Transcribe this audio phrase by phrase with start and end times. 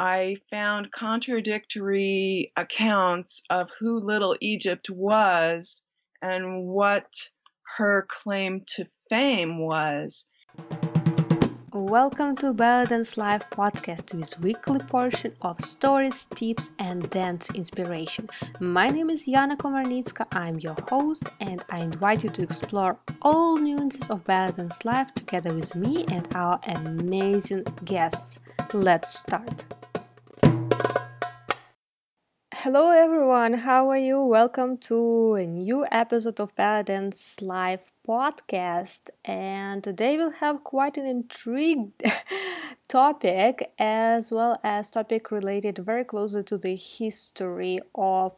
[0.00, 5.82] I found contradictory accounts of who Little Egypt was
[6.22, 7.28] and what
[7.76, 10.26] her claim to fame was.
[11.74, 18.30] Welcome to Belly Dance Live podcast with weekly portion of stories, tips and dance inspiration.
[18.58, 23.58] My name is Yana Komarnitska, I'm your host and I invite you to explore all
[23.58, 28.40] nuances of Belly Dance Live together with me and our amazing guests.
[28.72, 29.66] Let's start.
[32.62, 34.20] Hello everyone, how are you?
[34.20, 39.08] Welcome to a new episode of Belly Dance Live podcast.
[39.24, 42.02] And today we'll have quite an intrigued
[42.88, 48.34] topic as well as topic related very closely to the history of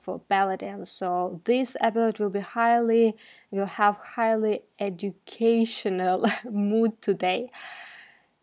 [0.57, 0.93] dance.
[0.93, 3.17] So this episode will be highly
[3.51, 7.51] will have highly educational mood today.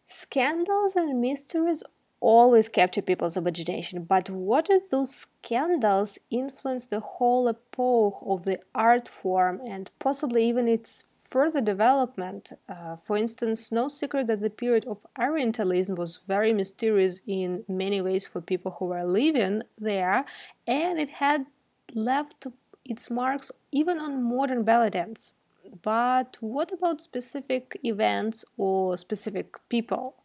[0.07, 1.85] Scandals and mysteries
[2.21, 4.03] always capture people's imagination.
[4.03, 10.47] But what if those scandals influence the whole epoch of the art form and possibly
[10.47, 12.51] even its further development?
[12.67, 18.01] Uh, for instance, no secret that the period of Orientalism was very mysterious in many
[18.01, 20.25] ways for people who were living there,
[20.67, 21.45] and it had
[21.93, 22.47] left
[22.85, 25.33] its marks even on modern belly dance.
[25.81, 30.15] But what about specific events or specific people?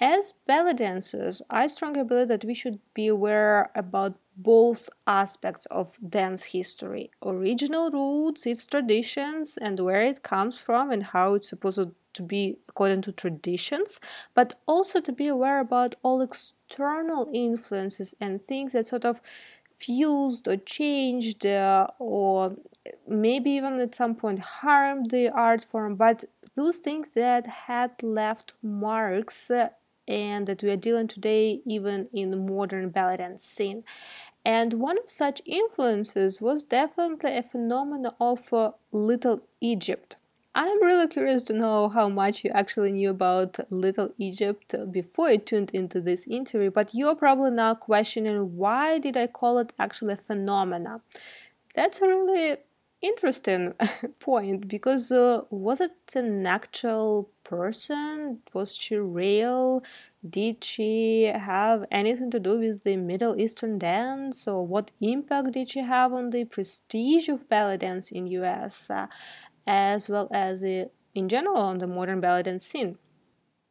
[0.00, 5.98] As belly dancers, I strongly believe that we should be aware about both aspects of
[6.08, 11.90] dance history original roots, its traditions, and where it comes from, and how it's supposed
[12.14, 13.98] to be according to traditions,
[14.34, 19.20] but also to be aware about all external influences and things that sort of
[19.76, 22.56] fused or changed uh, or
[23.06, 26.24] maybe even at some point harmed the art form, but
[26.54, 29.68] those things that had left marks uh,
[30.08, 33.84] and that we are dealing today even in modern belly dance scene.
[34.44, 40.16] And one of such influences was definitely a phenomenon of uh, Little Egypt.
[40.54, 45.38] I'm really curious to know how much you actually knew about Little Egypt before you
[45.38, 50.14] tuned into this interview, but you're probably now questioning why did I call it actually
[50.14, 51.02] a phenomena?
[51.74, 52.56] That's a really
[53.00, 53.74] interesting
[54.18, 58.40] point because uh, was it an actual person?
[58.52, 59.82] Was she real?
[60.28, 65.70] Did she have anything to do with the Middle Eastern dance, or what impact did
[65.70, 69.06] she have on the prestige of belly dance in US, uh,
[69.66, 72.98] as well as uh, in general on the modern belly dance scene?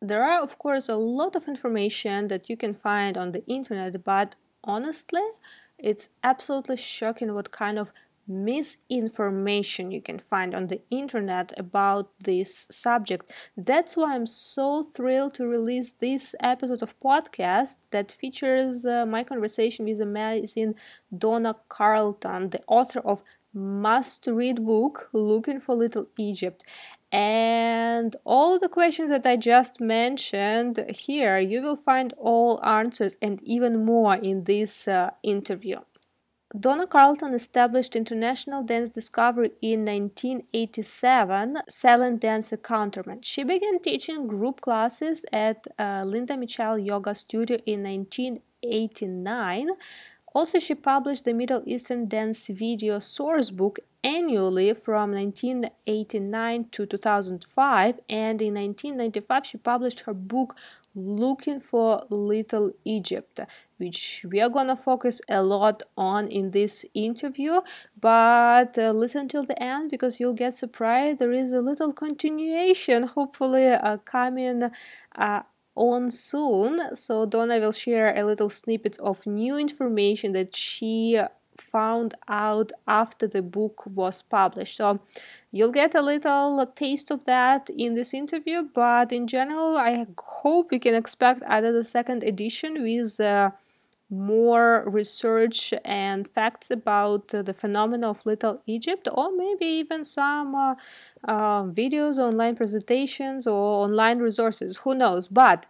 [0.01, 4.03] There are, of course, a lot of information that you can find on the internet,
[4.03, 5.23] but honestly,
[5.77, 7.91] it's absolutely shocking what kind of
[8.27, 13.31] misinformation you can find on the internet about this subject.
[13.55, 19.23] That's why I'm so thrilled to release this episode of podcast that features uh, my
[19.23, 20.75] conversation with amazing
[21.15, 23.23] Donna Carlton, the author of
[23.53, 26.63] must read book Looking for Little Egypt.
[27.11, 33.41] And all the questions that I just mentioned here, you will find all answers and
[33.43, 35.79] even more in this uh, interview.
[36.57, 43.25] Donna Carlton established International Dance Discovery in 1987, selling dance accoutrement.
[43.25, 49.71] She began teaching group classes at uh, Linda Mitchell Yoga Studio in 1989.
[50.37, 57.99] Also, she published the Middle Eastern Dance Video Source Book annually from 1989 to 2005,
[58.07, 60.55] and in 1995 she published her book
[60.93, 63.39] Looking for Little Egypt
[63.77, 67.61] which we are gonna focus a lot on in this interview.
[67.99, 71.19] But uh, listen till the end because you'll get surprised.
[71.19, 74.69] There is a little continuation hopefully uh, coming
[75.15, 75.41] uh,
[75.77, 81.19] on soon so donna will share a little snippet of new information that she
[81.59, 84.75] found out after the book was published.
[84.75, 84.99] So
[85.51, 90.71] you'll get a little taste of that in this interview but in general i hope
[90.71, 93.51] you can expect either the second edition with uh,
[94.09, 100.75] more research and facts about the phenomena of Little Egypt, or maybe even some uh,
[101.27, 104.77] uh, videos, online presentations, or online resources.
[104.77, 105.27] Who knows?
[105.27, 105.65] But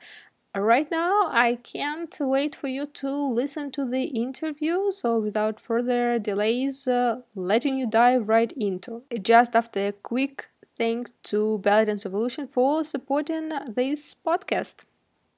[0.56, 4.92] right now, I can't wait for you to listen to the interview.
[4.92, 9.04] So, without further delays, uh, letting you dive right into.
[9.22, 14.86] Just after a quick thanks to Belly Dance Evolution for supporting this podcast.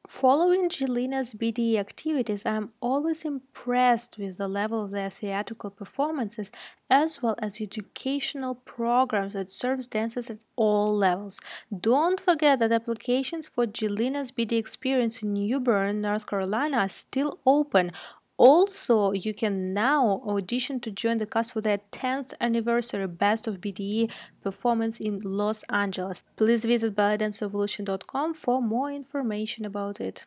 [0.09, 6.51] Following Jillina's BDE activities, I am always impressed with the level of their theatrical performances
[6.89, 11.39] as well as educational programs that serves dancers at all levels.
[11.69, 17.39] Don't forget that applications for Jillina's BDE experience in New Bern, North Carolina are still
[17.45, 17.91] open.
[18.39, 23.59] Also, you can now audition to join the cast for their 10th anniversary Best of
[23.59, 24.09] BDE
[24.41, 26.23] performance in Los Angeles.
[26.37, 30.25] Please visit bellydanceevolution.com for more information about it.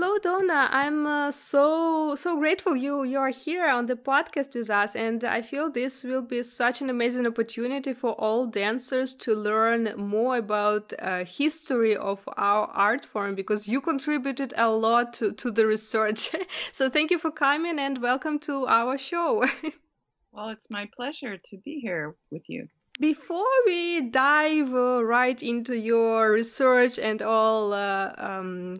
[0.00, 0.68] Hello, Donna.
[0.70, 5.24] I'm uh, so so grateful you you are here on the podcast with us, and
[5.24, 10.36] I feel this will be such an amazing opportunity for all dancers to learn more
[10.36, 15.66] about uh, history of our art form because you contributed a lot to, to the
[15.66, 16.30] research.
[16.70, 19.44] so thank you for coming and welcome to our show.
[20.32, 22.68] well, it's my pleasure to be here with you.
[23.00, 28.76] Before we dive uh, right into your research and all uh, um,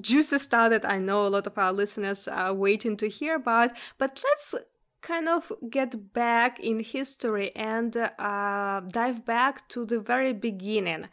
[0.00, 3.72] juicy stuff that I know a lot of our listeners are waiting to hear about.
[3.98, 4.54] But let's
[5.02, 11.08] kind of get back in history and uh, dive back to the very beginning.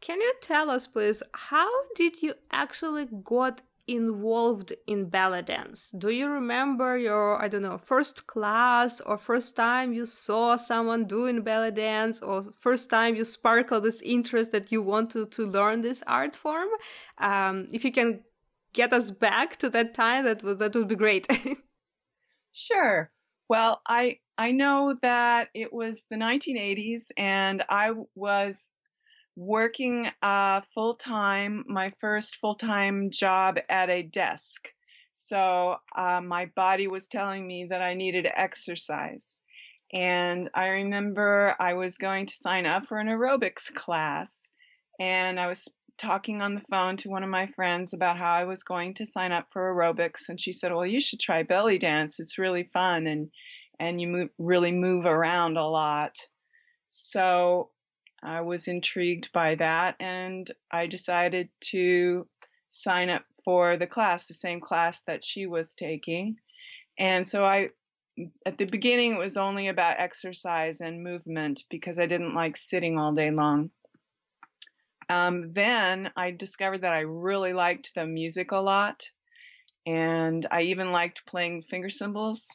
[0.00, 5.90] Can you tell us, please, how did you actually got involved in belly dance?
[5.96, 11.06] Do you remember your, I don't know, first class or first time you saw someone
[11.06, 15.80] doing belly dance or first time you sparkled this interest that you wanted to learn
[15.80, 16.68] this art form?
[17.16, 18.20] Um, if you can
[18.72, 21.26] get us back to that time, that would, that would be great.
[22.52, 23.08] sure.
[23.48, 28.68] Well, I I know that it was the 1980s, and I was
[29.36, 34.68] working uh, full time, my first full time job at a desk.
[35.12, 39.40] So uh, my body was telling me that I needed exercise.
[39.92, 44.50] And I remember I was going to sign up for an aerobics class,
[45.00, 45.66] and I was
[45.98, 49.06] talking on the phone to one of my friends about how I was going to
[49.06, 52.20] sign up for aerobics, and she said, "Well, you should try belly dance.
[52.20, 53.30] It's really fun, and
[53.80, 56.16] and you move, really move around a lot."
[56.88, 57.70] So
[58.22, 62.28] I was intrigued by that, and I decided to
[62.68, 66.36] sign up for the class, the same class that she was taking.
[66.98, 67.70] And so I,
[68.44, 72.98] at the beginning, it was only about exercise and movement because I didn't like sitting
[72.98, 73.70] all day long.
[75.08, 79.10] Um, then I discovered that I really liked the music a lot,
[79.86, 82.46] and I even liked playing finger cymbals.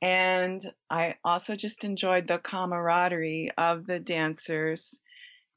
[0.00, 0.60] And
[0.90, 5.00] I also just enjoyed the camaraderie of the dancers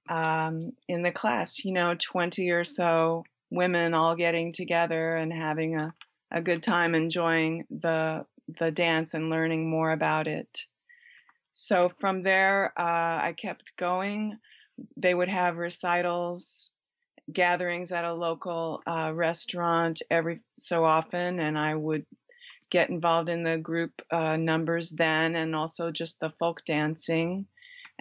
[0.07, 1.65] um, in the class.
[1.65, 5.93] You know, 20 or so women all getting together and having a,
[6.31, 8.25] a good time enjoying the
[8.59, 10.65] the dance and learning more about it.
[11.53, 14.37] So from there, uh, I kept going
[14.97, 16.71] they would have recitals,
[17.31, 22.05] gatherings at a local uh, restaurant every so often, and I would
[22.69, 27.47] get involved in the group uh, numbers then, and also just the folk dancing.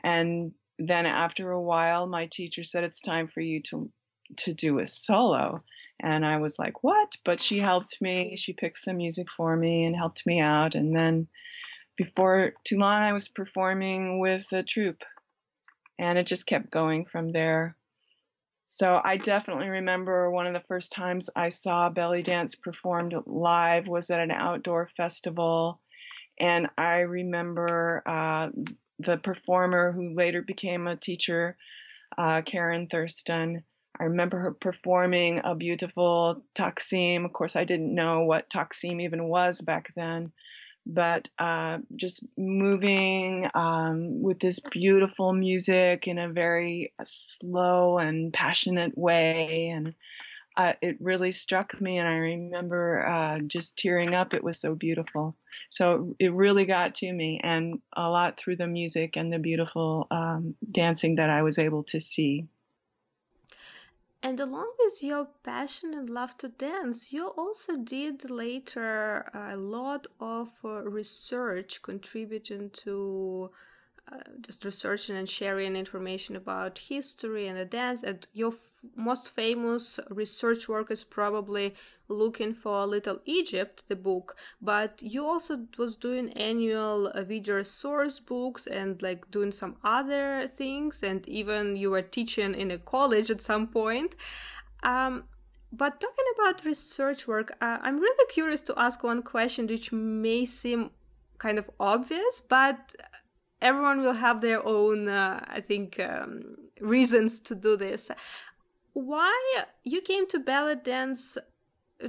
[0.02, 3.90] And then after a while, my teacher said it's time for you to
[4.36, 5.62] to do a solo.
[6.00, 7.14] And I was like, what?
[7.24, 8.36] But she helped me.
[8.36, 10.74] She picked some music for me and helped me out.
[10.74, 11.28] And then
[11.96, 15.04] before too long, I was performing with a troupe
[15.98, 17.76] and it just kept going from there.
[18.64, 23.88] So I definitely remember one of the first times I saw belly dance performed live
[23.88, 25.80] was at an outdoor festival,
[26.40, 28.50] and I remember uh,
[28.98, 31.56] the performer who later became a teacher,
[32.16, 33.64] uh, Karen Thurston.
[34.00, 37.24] I remember her performing a beautiful taksim.
[37.24, 40.32] Of course, I didn't know what taksim even was back then,
[40.86, 48.96] but uh, just moving um, with this beautiful music in a very slow and passionate
[48.96, 49.68] way.
[49.68, 49.94] And
[50.56, 54.34] uh, it really struck me, and I remember uh, just tearing up.
[54.34, 55.36] It was so beautiful.
[55.68, 60.06] So it really got to me, and a lot through the music and the beautiful
[60.12, 62.46] um, dancing that I was able to see.
[64.24, 70.06] And along with your passion and love to dance, you also did later a lot
[70.18, 73.50] of uh, research contributing to
[74.10, 78.02] uh, just researching and sharing information about history and the dance.
[78.02, 81.74] And your f- most famous research work is probably
[82.08, 84.36] looking for Little Egypt, the book.
[84.60, 90.48] But you also was doing annual uh, video source books and like doing some other
[90.48, 94.14] things, and even you were teaching in a college at some point.
[94.82, 95.24] Um,
[95.72, 100.44] but talking about research work, uh, I'm really curious to ask one question, which may
[100.44, 100.90] seem
[101.38, 102.94] kind of obvious, but
[103.60, 108.10] everyone will have their own, uh, I think, um, reasons to do this.
[108.92, 111.36] Why you came to belly dance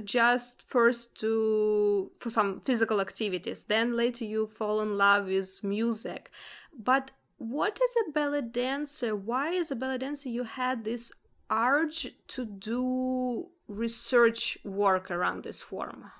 [0.04, 6.30] just first to for some physical activities then later you fall in love with music.
[6.78, 9.14] But what is a belly dancer?
[9.14, 11.12] Why as a belly dancer you had this
[11.50, 16.10] urge to do research work around this form?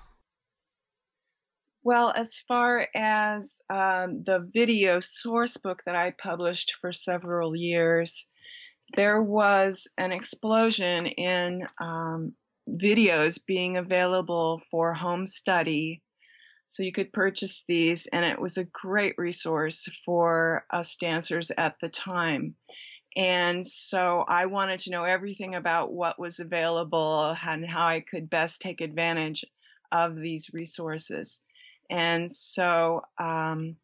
[1.83, 8.27] Well, as far as um, the video source book that I published for several years,
[8.95, 12.33] there was an explosion in um,
[12.67, 16.01] videos being available for home study.
[16.67, 21.79] So you could purchase these, and it was a great resource for us dancers at
[21.79, 22.55] the time.
[23.15, 28.29] And so I wanted to know everything about what was available and how I could
[28.29, 29.43] best take advantage
[29.91, 31.41] of these resources.
[31.89, 33.77] And so um,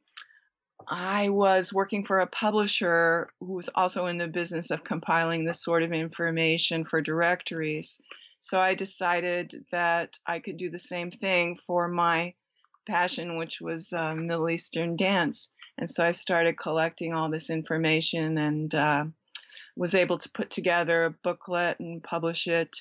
[0.88, 5.63] I was working for a publisher who was also in the business of compiling this
[5.63, 8.02] sort of information for directories.
[8.44, 12.34] So I decided that I could do the same thing for my
[12.86, 15.50] passion, which was uh, Middle Eastern dance.
[15.78, 19.06] And so I started collecting all this information and uh,
[19.78, 22.76] was able to put together a booklet and publish it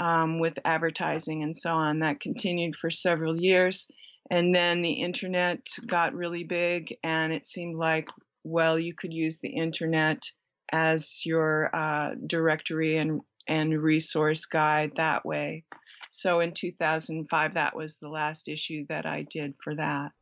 [0.00, 2.00] um, with advertising and so on.
[2.00, 3.88] That continued for several years.
[4.28, 8.08] And then the internet got really big, and it seemed like,
[8.42, 10.24] well, you could use the internet
[10.72, 15.64] as your uh, directory and and resource guide that way.
[16.10, 20.12] So in 2005, that was the last issue that I did for that.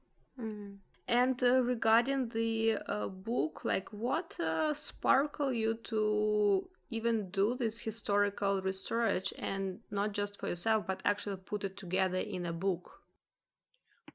[0.40, 0.78] Mm.
[1.06, 7.80] And uh, regarding the uh, book, like what uh, sparkle you to even do this
[7.80, 13.00] historical research and not just for yourself, but actually put it together in a book?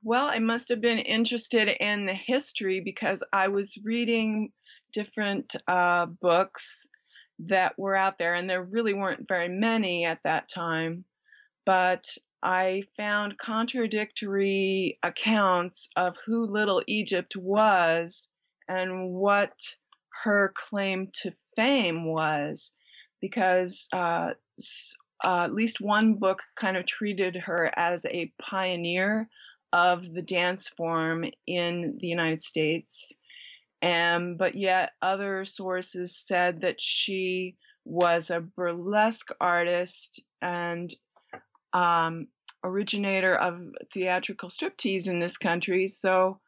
[0.02, 4.52] Well, I must have been interested in the history because I was reading
[4.94, 6.88] different uh, books
[7.48, 11.06] that were out there, and there really weren't very many at that time.
[11.66, 12.08] But
[12.42, 18.30] I found contradictory accounts of who Little Egypt was
[18.68, 19.54] and what
[20.24, 22.74] her claim to fame was,
[23.22, 24.32] because uh,
[25.24, 29.30] uh, at least one book kind of treated her as a pioneer
[29.74, 33.12] of the dance form in the United States
[33.82, 37.56] and but yet other sources said that she
[37.86, 40.94] was a burlesque artist and
[41.74, 42.28] um,
[42.64, 43.60] originator of
[43.94, 45.88] theatrical striptease in this country.
[45.88, 46.40] So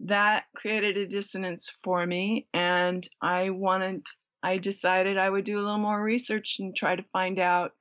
[0.00, 4.06] that created a dissonance for me, and I wanted.
[4.40, 7.72] I decided I would do a little more research and try to find out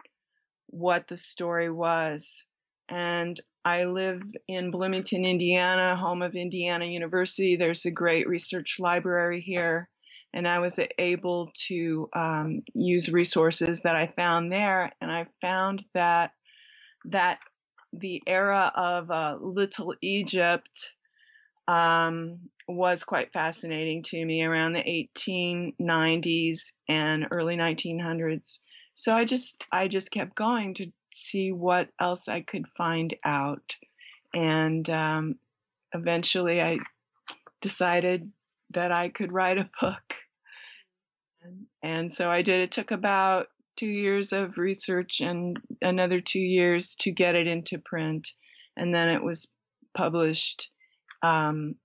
[0.68, 2.46] what the story was.
[2.90, 7.58] And I live in Bloomington, Indiana, home of Indiana University.
[7.58, 9.90] There's a great research library here,
[10.34, 14.94] and I was able to um, use resources that I found there.
[15.02, 16.32] And I found that
[17.10, 17.40] that
[17.92, 20.94] the era of uh, Little Egypt
[21.68, 25.08] um, was quite fascinating to me around the
[25.82, 28.60] 1890s and early 1900s.
[28.94, 33.76] So I just I just kept going to see what else I could find out.
[34.34, 35.36] And um,
[35.94, 36.80] eventually I
[37.62, 38.32] decided
[38.72, 40.16] that I could write a book.
[41.82, 42.60] And, so I did.
[42.62, 43.48] It took about
[43.78, 48.28] two years of research and another two years to get it into print.
[48.76, 49.52] And then it was
[49.96, 50.70] published
[51.24, 51.76] um,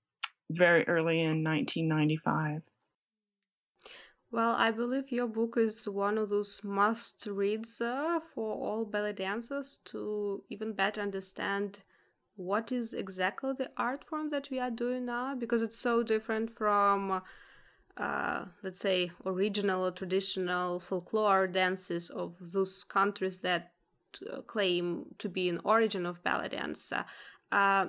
[0.49, 2.61] very early in 1995.
[4.33, 9.13] Well, I believe your book is one of those must reads uh, for all belly
[9.13, 11.81] dancers to even better understand
[12.35, 16.49] what is exactly the art form that we are doing now because it's so different
[16.49, 17.21] from
[17.95, 23.73] uh, let's say original or traditional folklore dances of those countries that
[24.31, 26.91] uh, claim to be an origin of belly dance
[27.51, 27.85] uh,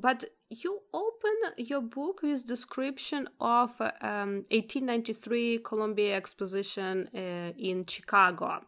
[0.00, 8.62] but you open your book with description of um, 1893 Columbia Exposition uh, in Chicago.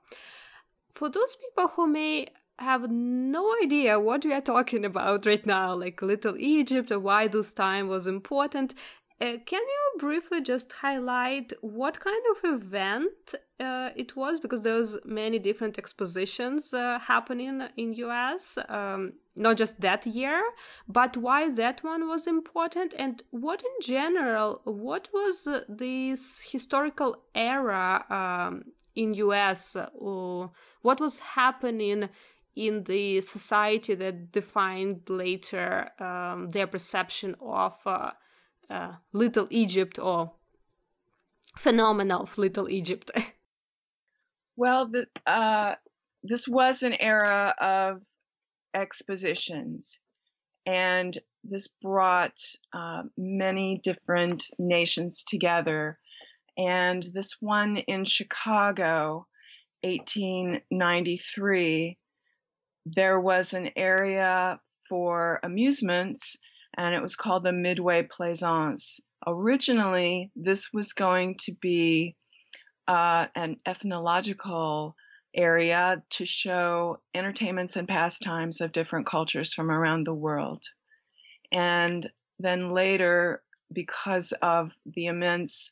[0.91, 5.75] For those people who may have no idea what we are talking about right now,
[5.75, 8.75] like Little Egypt or why this time was important,
[9.21, 14.41] uh, can you briefly just highlight what kind of event uh, it was?
[14.41, 20.43] Because there's many different expositions uh, happening in US, um, not just that year,
[20.89, 28.05] but why that one was important, and what in general, what was this historical era
[28.09, 28.65] um,
[28.95, 29.77] in US?
[29.95, 30.53] Or
[30.83, 32.09] what was happening?
[32.57, 38.11] in the society that defined later um, their perception of uh,
[38.69, 40.33] uh, Little Egypt or
[41.57, 43.13] phenomenon of Little Egypt?
[44.61, 45.75] well, the, uh,
[46.23, 48.03] this was an era of
[48.75, 49.99] expositions,
[50.67, 52.39] and this brought
[52.75, 55.99] uh, many different nations together.
[56.59, 59.27] And this one in Chicago,
[59.81, 61.97] 1893,
[62.85, 66.37] there was an area for amusements,
[66.77, 69.01] and it was called the Midway Plaisance.
[69.27, 72.15] Originally, this was going to be
[72.91, 74.97] uh, an ethnological
[75.33, 80.65] area to show entertainments and pastimes of different cultures from around the world.
[81.53, 82.05] And
[82.41, 85.71] then later, because of the immense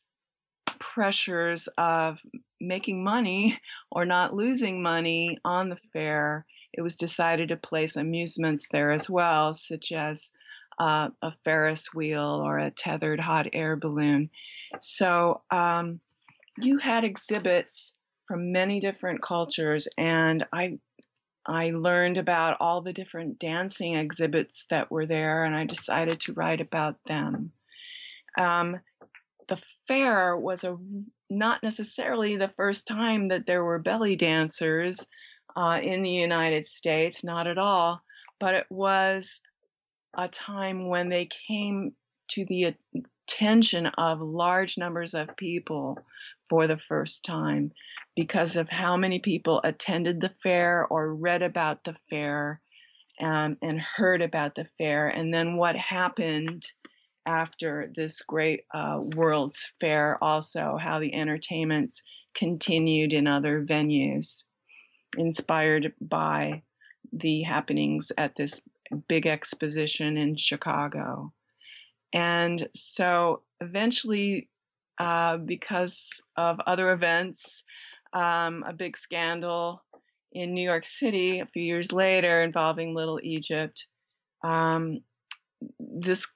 [0.78, 2.20] pressures of
[2.60, 3.58] making money
[3.90, 9.10] or not losing money on the fair, it was decided to place amusements there as
[9.10, 10.30] well, such as
[10.78, 14.30] uh, a Ferris wheel or a tethered hot air balloon.
[14.78, 16.00] So um,
[16.60, 17.94] you had exhibits
[18.26, 20.78] from many different cultures, and I
[21.46, 26.34] I learned about all the different dancing exhibits that were there, and I decided to
[26.34, 27.52] write about them.
[28.38, 28.80] Um,
[29.48, 30.76] the fair was a
[31.30, 35.06] not necessarily the first time that there were belly dancers
[35.56, 38.02] uh, in the United States, not at all,
[38.38, 39.40] but it was
[40.16, 41.92] a time when they came
[42.28, 42.74] to the
[43.26, 45.98] attention of large numbers of people
[46.48, 47.72] for the first time
[48.16, 52.60] because of how many people attended the fair or read about the fair
[53.20, 56.64] um, and heard about the fair, and then what happened
[57.28, 62.02] after this great uh, World's Fair, also how the entertainments
[62.34, 64.44] continued in other venues,
[65.16, 66.62] inspired by
[67.12, 68.62] the happenings at this
[69.08, 71.32] big exposition in Chicago.
[72.14, 74.48] And so eventually,
[74.98, 77.64] uh, because of other events,
[78.12, 79.82] um, a big scandal
[80.32, 83.86] in New York City a few years later involving Little Egypt,
[84.42, 85.00] um,
[85.78, 86.26] this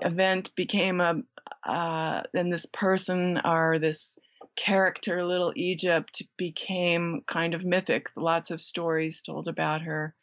[0.00, 1.22] event became a,
[1.64, 4.18] uh, and this person or this
[4.56, 8.08] character, Little Egypt, became kind of mythic.
[8.16, 10.14] Lots of stories told about her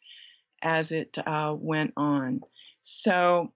[0.62, 2.40] as it uh, went on.
[2.80, 3.52] So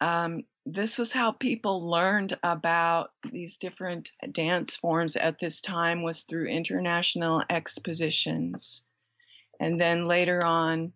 [0.00, 6.22] um, this was how people learned about these different dance forms at this time was
[6.22, 8.84] through international expositions.
[9.58, 10.92] And then later on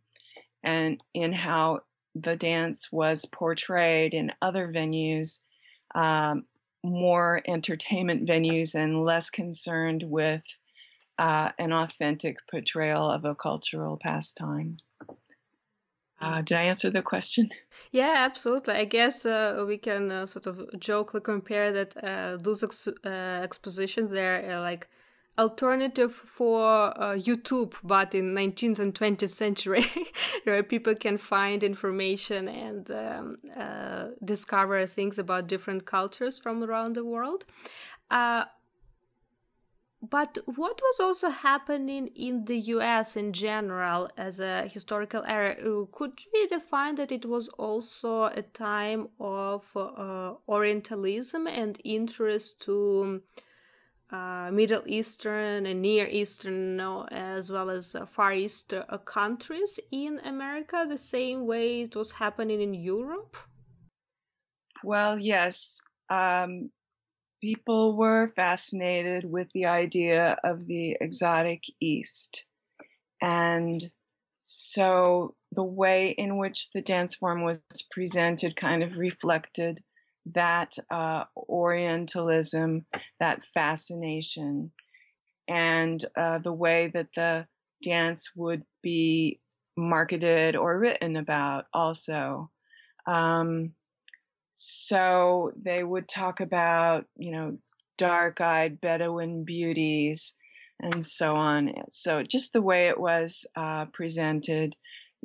[0.63, 1.81] and in how
[2.15, 5.41] the dance was portrayed in other venues
[5.95, 6.45] um,
[6.83, 10.43] more entertainment venues and less concerned with
[11.19, 14.77] uh, an authentic portrayal of a cultural pastime
[16.21, 17.51] uh, did I answer the question?
[17.93, 18.75] Yeah, absolutely.
[18.75, 23.09] I guess uh, we can uh, sort of jokingly compare that uh, those ex- uh,
[23.43, 24.89] expositions they're uh, like
[25.39, 29.85] alternative for YouTube, but in 19th and 20th century,
[30.45, 33.37] where people can find information and um,
[34.25, 37.45] discover things about different cultures from around the world.
[40.11, 45.55] But what was also happening in the US in general as a historical era?
[45.55, 52.61] Uh, could we define that it was also a time of uh, Orientalism and interest
[52.63, 53.23] to
[54.11, 56.79] uh, Middle Eastern and Near Eastern,
[57.11, 62.61] as well as Far East uh, countries in America, the same way it was happening
[62.61, 63.37] in Europe?
[64.85, 65.81] Well, yes.
[66.09, 66.71] Um,
[67.47, 72.45] people were fascinated with the idea of the exotic East.
[73.23, 73.81] And
[74.41, 79.79] so the way in which the dance form was presented kind of reflected
[80.35, 82.85] that uh, Orientalism,
[83.21, 84.73] that fascination,
[85.47, 87.47] and uh, the way that the
[87.81, 89.41] dance would be
[89.77, 92.51] marketed or written about also.
[93.07, 93.71] Um,
[94.59, 97.59] so they would talk about, you know,
[97.99, 100.33] dark eyed Bedouin beauties
[100.81, 101.75] and so on.
[101.91, 104.75] So just the way it was uh, presented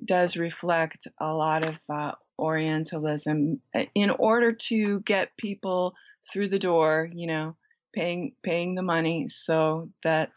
[0.03, 3.61] does reflect a lot of uh, Orientalism
[3.95, 5.95] in order to get people
[6.29, 7.55] through the door, you know,
[7.93, 10.31] paying paying the money so that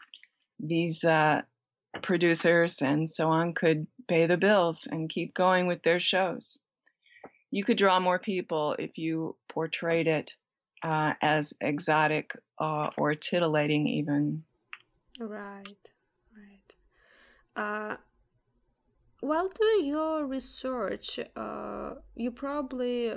[0.57, 1.41] these uh,
[2.01, 6.59] producers and so on could pay the bills and keep going with their shows
[7.55, 10.35] you could draw more people if you portrayed it
[10.83, 14.43] uh, as exotic uh, or titillating, even.
[15.21, 15.83] Right,
[16.35, 16.69] right.
[17.55, 17.95] Uh,
[19.21, 23.13] while doing your research, uh, you probably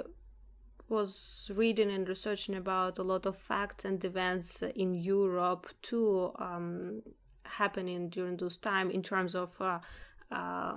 [0.88, 7.02] was reading and researching about a lot of facts and events in Europe too um,
[7.42, 9.80] happening during those time in terms of uh,
[10.30, 10.76] uh,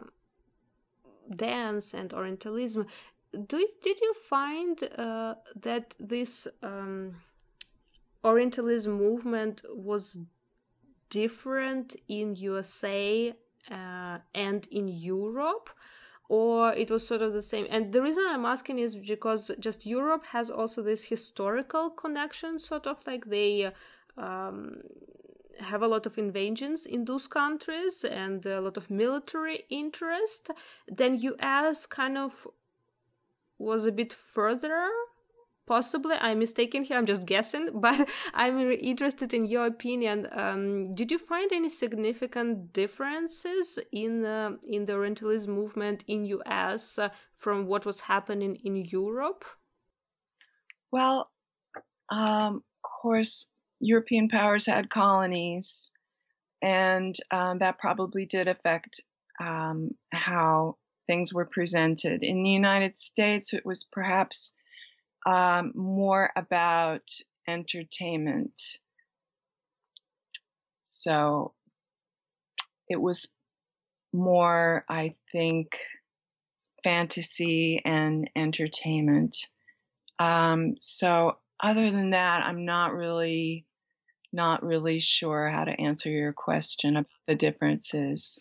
[1.36, 2.88] dance and Orientalism.
[3.34, 7.16] Do did you find uh, that this um,
[8.24, 10.20] Orientalism movement was
[11.10, 13.34] different in USA
[13.70, 15.70] uh, and in Europe?
[16.32, 19.86] or it was sort of the same and the reason i'm asking is because just
[19.86, 23.70] europe has also this historical connection sort of like they
[24.18, 24.78] um,
[25.60, 30.50] have a lot of invasions in those countries and a lot of military interest
[30.88, 32.48] then us kind of
[33.62, 34.90] was a bit further
[35.68, 36.16] possibly.
[36.20, 40.28] I'm mistaken here i'm just guessing but i'm interested in your opinion.
[40.32, 47.00] Um, did you find any significant differences in uh, in the orientalism movement in us
[47.00, 49.46] uh, from what was happening in europe?
[50.92, 51.32] Well
[52.10, 53.48] um, of course
[53.80, 55.94] european powers had colonies
[56.62, 59.02] and um, that probably did affect
[59.40, 60.76] um, how
[61.12, 64.54] things were presented in the united states it was perhaps
[65.26, 67.04] um, more about
[67.48, 68.60] entertainment.
[70.84, 71.54] So
[72.88, 73.28] it was
[74.14, 75.78] more, I think,
[76.84, 79.38] fantasy and entertainment.
[80.20, 83.66] Um, so other than that, I'm not really
[84.34, 88.40] not really sure how to answer your question about the differences.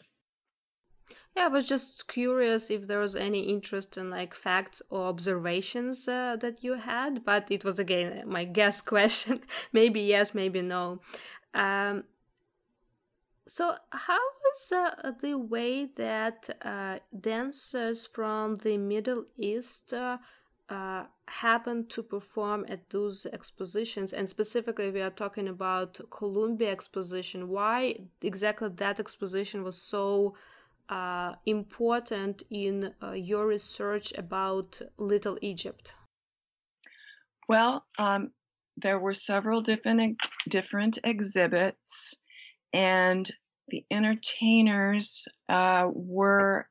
[1.36, 6.08] Yeah, I was just curious if there was any interest in like facts or observations
[6.08, 9.40] uh, that you had, but it was again my guess question.
[9.72, 11.00] maybe yes, maybe no.
[11.54, 12.04] Um,
[13.46, 14.20] so, how
[14.52, 20.18] is uh, the way that uh, dancers from the Middle East uh,
[20.68, 24.12] uh, happen to perform at those expositions?
[24.12, 27.48] And specifically, we are talking about Columbia Exposition.
[27.48, 30.36] Why exactly that exposition was so
[30.90, 35.94] uh, important in uh, your research about Little Egypt?
[37.48, 38.32] Well, um,
[38.76, 42.14] there were several different different exhibits,
[42.72, 43.30] and
[43.68, 46.66] the entertainers uh, were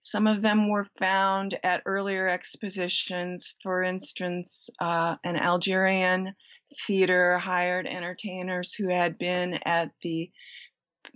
[0.00, 3.54] some of them were found at earlier expositions.
[3.62, 6.34] For instance, uh, an Algerian
[6.86, 10.30] theater hired entertainers who had been at the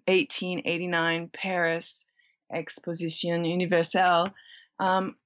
[0.07, 2.07] 1889 Paris
[2.53, 4.33] Exposition Universelle.
[4.79, 5.17] Um,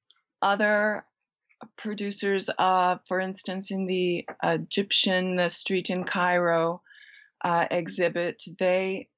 [0.41, 1.05] other
[1.77, 6.83] producers, uh, for instance, in the Egyptian, the street in Cairo
[7.45, 9.09] uh, exhibit, they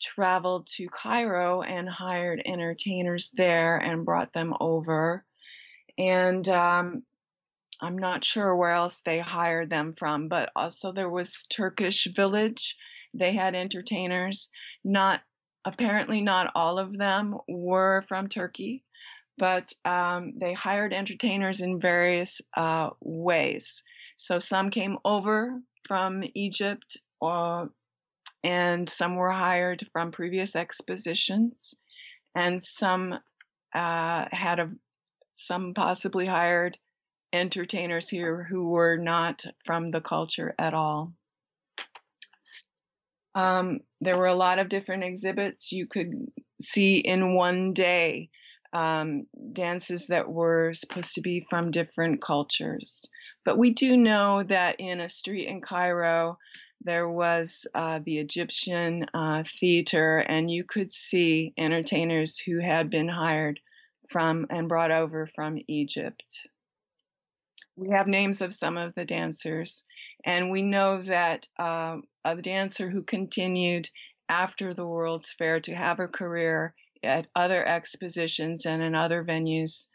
[0.00, 5.24] traveled to Cairo and hired entertainers there and brought them over.
[5.98, 7.02] And um,
[7.80, 12.76] I'm not sure where else they hired them from, but also there was Turkish Village.
[13.12, 14.50] They had entertainers,
[14.84, 15.20] not
[15.64, 18.82] apparently not all of them were from Turkey,
[19.38, 23.82] but um, they hired entertainers in various uh, ways.
[24.16, 27.66] So some came over from Egypt, uh,
[28.44, 31.74] and some were hired from previous expositions,
[32.34, 33.14] and some
[33.74, 34.70] uh, had a
[35.32, 36.76] some possibly hired
[37.32, 41.14] entertainers here who were not from the culture at all.
[43.34, 46.12] Um, there were a lot of different exhibits you could
[46.60, 48.30] see in one day,
[48.72, 53.08] um, dances that were supposed to be from different cultures.
[53.44, 56.38] But we do know that in a street in Cairo,
[56.82, 63.08] there was uh, the Egyptian uh, theater, and you could see entertainers who had been
[63.08, 63.60] hired
[64.08, 66.46] from and brought over from Egypt.
[67.80, 69.86] We have names of some of the dancers,
[70.22, 73.88] and we know that uh, a dancer who continued
[74.28, 79.88] after the World's Fair to have a career at other expositions and in other venues.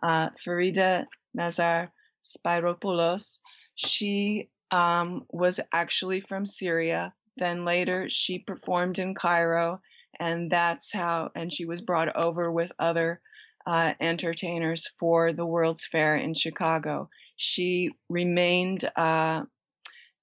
[0.00, 1.90] Uh, Farida Mazar
[2.22, 3.40] Spyropoulos,
[3.74, 7.12] she um, was actually from Syria.
[7.36, 9.80] Then later she performed in Cairo,
[10.20, 13.20] and that's how, and she was brought over with other
[13.66, 17.10] uh, entertainers for the World's Fair in Chicago.
[17.42, 19.42] She remained uh,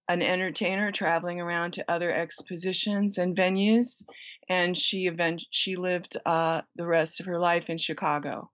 [0.08, 4.02] an entertainer traveling around to other expositions and venues,
[4.48, 8.50] and she event- she lived uh, the rest of her life in Chicago.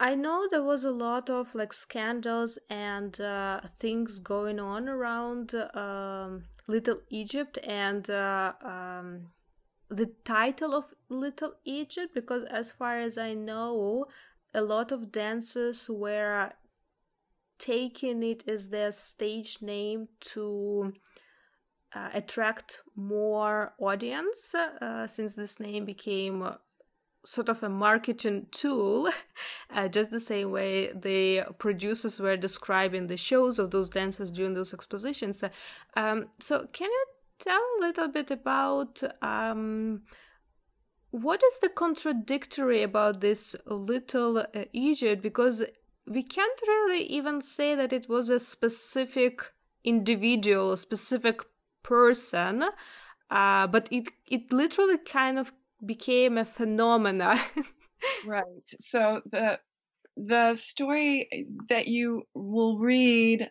[0.00, 5.54] I know there was a lot of like scandals and uh, things going on around
[5.54, 9.28] um, Little Egypt and uh, um,
[9.88, 14.06] the title of Little Egypt because, as far as I know,
[14.52, 16.50] a lot of dances were
[17.60, 20.92] taken it as their stage name to
[21.94, 26.54] uh, attract more audience uh, since this name became uh,
[27.24, 29.10] sort of a marketing tool,
[29.74, 34.54] uh, just the same way the producers were describing the shows of those dancers during
[34.54, 35.44] those expositions.
[35.96, 37.04] Um, so, can you
[37.38, 40.02] tell a little bit about um,
[41.10, 45.22] what is the contradictory about this little uh, Egypt?
[45.22, 45.64] Because
[46.10, 49.52] we can't really even say that it was a specific
[49.84, 51.40] individual, a specific
[51.84, 52.64] person,
[53.30, 55.52] uh, but it it literally kind of
[55.86, 57.40] became a phenomena.
[58.26, 58.44] right.
[58.80, 59.60] So the
[60.16, 63.48] the story that you will read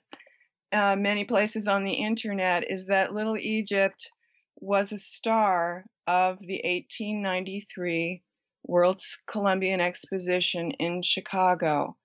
[0.74, 4.12] uh, many places on the internet is that Little Egypt
[4.58, 8.22] was a star of the 1893
[8.64, 11.96] World's Columbian Exposition in Chicago.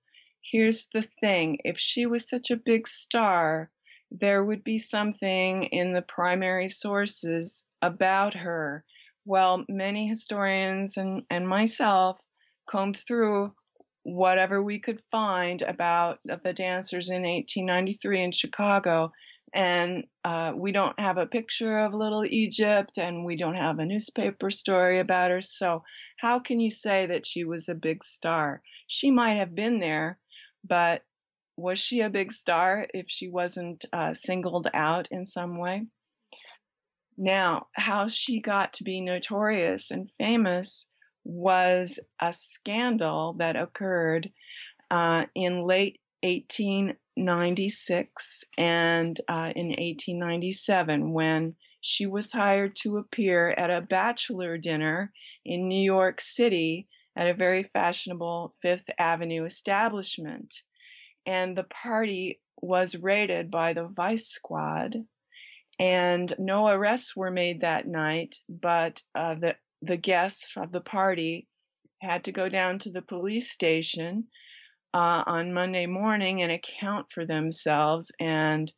[0.44, 3.70] Here's the thing if she was such a big star,
[4.11, 8.85] there would be something in the primary sources about her
[9.24, 12.20] well, many historians and, and myself
[12.66, 13.50] combed through
[14.02, 19.12] whatever we could find about the dancers in 1893 in Chicago.
[19.54, 23.87] And uh, we don't have a picture of Little Egypt, and we don't have a
[23.87, 25.40] newspaper story about her.
[25.40, 25.85] So,
[26.18, 28.62] how can you say that she was a big star?
[28.88, 30.18] She might have been there,
[30.64, 31.03] but
[31.57, 35.87] was she a big star if she wasn't uh, singled out in some way?
[37.16, 40.87] Now, how she got to be notorious and famous
[41.22, 44.33] was a scandal that occurred
[44.90, 53.70] uh, in late 1896 and uh, in 1897 when she was hired to appear at
[53.70, 55.12] a bachelor dinner
[55.44, 60.62] in New York City at a very fashionable Fifth Avenue establishment.
[61.27, 65.05] And the party was raided by the Vice Squad
[65.79, 71.46] and no arrests were made that night, but uh, the the guests of the party
[72.00, 74.24] had to go down to the police station
[74.94, 78.11] uh, on Monday morning and account for themselves.
[78.18, 78.72] And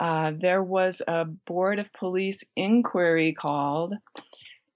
[0.00, 3.94] uh, there was a board of police inquiry called,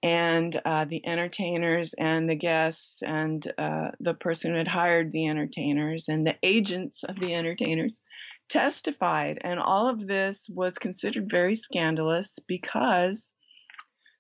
[0.05, 5.27] and uh, the entertainers and the guests and uh, the person who had hired the
[5.27, 8.03] entertainers and the agents of the entertainers
[8.51, 9.39] testified.
[9.43, 13.33] And all of this was considered very scandalous because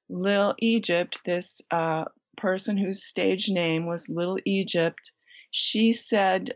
[0.08, 2.06] Little Egypt, this uh,
[2.38, 5.12] person whose stage name was Little Egypt,
[5.50, 6.52] she said,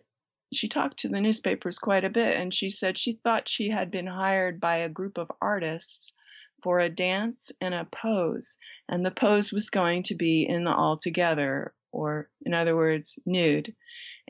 [0.55, 3.91] she talked to the newspapers quite a bit, and she said she thought she had
[3.91, 6.15] been hired by a group of artists
[6.63, 10.73] for a dance and a pose, and the pose was going to be in the
[10.73, 13.75] all together, or in other words, nude.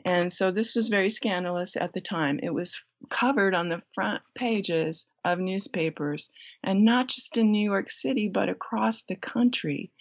[0.05, 2.39] And so this was very scandalous at the time.
[2.41, 6.31] It was covered on the front pages of newspapers,
[6.63, 9.91] and not just in New York City, but across the country.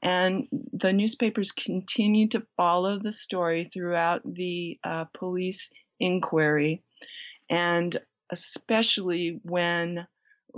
[0.00, 6.82] And the newspapers continued to follow the story throughout the uh, police inquiry,
[7.50, 7.98] and
[8.30, 10.06] especially when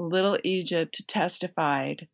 [0.00, 2.08] Little Egypt testified.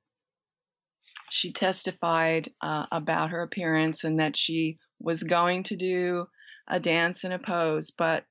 [1.31, 6.27] She testified uh, about her appearance and that she was going to do
[6.67, 8.25] a dance and a pose, but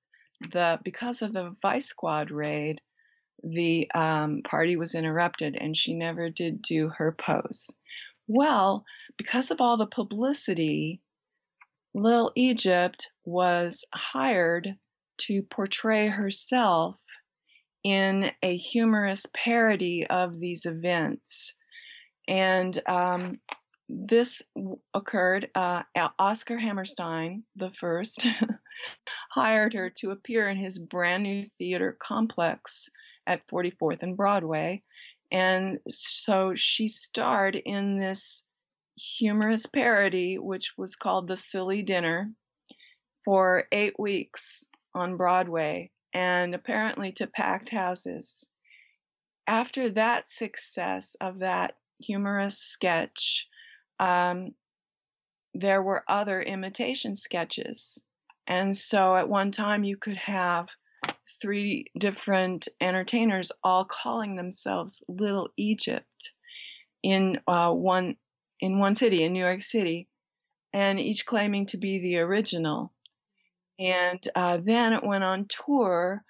[0.52, 2.82] the because of the Vice Squad raid,
[3.44, 7.72] the um, party was interrupted and she never did do her pose.
[8.28, 8.84] Well,
[9.16, 11.02] because of all the publicity,
[11.94, 14.76] Little Egypt was hired
[15.20, 16.98] to portray herself
[17.86, 21.54] in a humorous parody of these events.
[22.28, 23.40] And um,
[23.88, 24.42] this
[24.96, 25.52] occurred.
[25.54, 25.84] Uh,
[26.18, 28.26] Oscar Hammerstein, the first,
[29.30, 32.90] hired her to appear in his brand new theater complex
[33.28, 34.82] at 44th and Broadway.
[35.32, 38.44] And so she starred in this
[38.98, 42.32] humorous parody, which was called The Silly Dinner,
[43.24, 48.50] for eight weeks on Broadway and apparently to packed houses.
[49.46, 53.50] After that success of that humorous sketch,
[54.00, 54.56] um,
[55.54, 58.02] there were other imitation sketches.
[58.48, 60.70] And so at one time you could have
[61.42, 66.32] three different entertainers all calling themselves Little Egypt
[67.04, 68.16] in uh, one
[68.62, 70.08] in one city in New York City,
[70.72, 72.94] and each claiming to be the original.
[73.80, 76.24] And uh, then it went on tour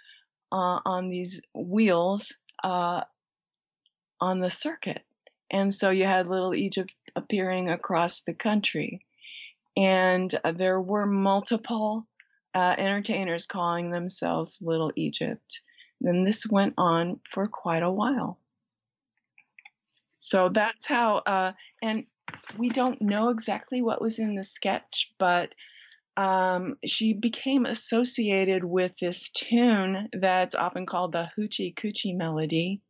[0.52, 3.02] uh, on these wheels uh,
[4.20, 5.04] on the circuit.
[5.52, 9.06] And so you had Little Egypt appearing across the country.
[9.78, 12.08] And uh, there were multiple
[12.54, 15.62] uh, entertainers calling themselves Little Egypt.
[16.02, 18.40] And this went on for quite a while.
[20.20, 21.52] So that's how, uh,
[21.84, 22.06] and
[22.58, 25.54] we don't know exactly what was in the sketch, but
[26.18, 32.82] um, she became associated with this tune that's often called the Hoochie Coochie melody.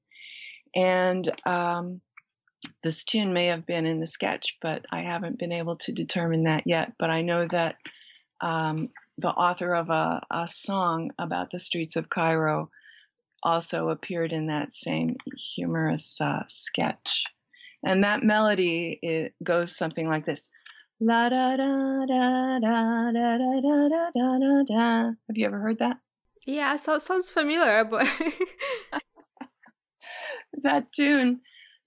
[0.76, 2.02] And um,
[2.84, 6.44] this tune may have been in the sketch, but I haven't been able to determine
[6.44, 6.94] that yet.
[7.00, 7.76] But I know that
[8.42, 12.70] um, the author of a, a, song about the streets of Cairo
[13.42, 15.16] also appeared in that same
[15.56, 17.24] humorous uh, sketch.
[17.84, 20.50] And that melody it goes something like this.
[21.02, 25.12] La da da da da da da da da da da.
[25.28, 25.98] Have you ever heard that?
[26.48, 28.08] Yeah, so it sounds familiar, but
[30.64, 31.42] that tune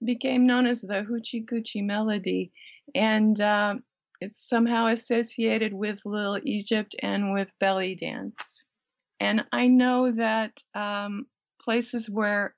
[0.05, 2.51] became known as the Hoochie Coochie melody,
[2.93, 3.77] and uh,
[4.21, 8.65] it's somehow associated with Little Egypt and with belly dance.
[9.19, 11.25] And I know that um,
[11.59, 12.53] places where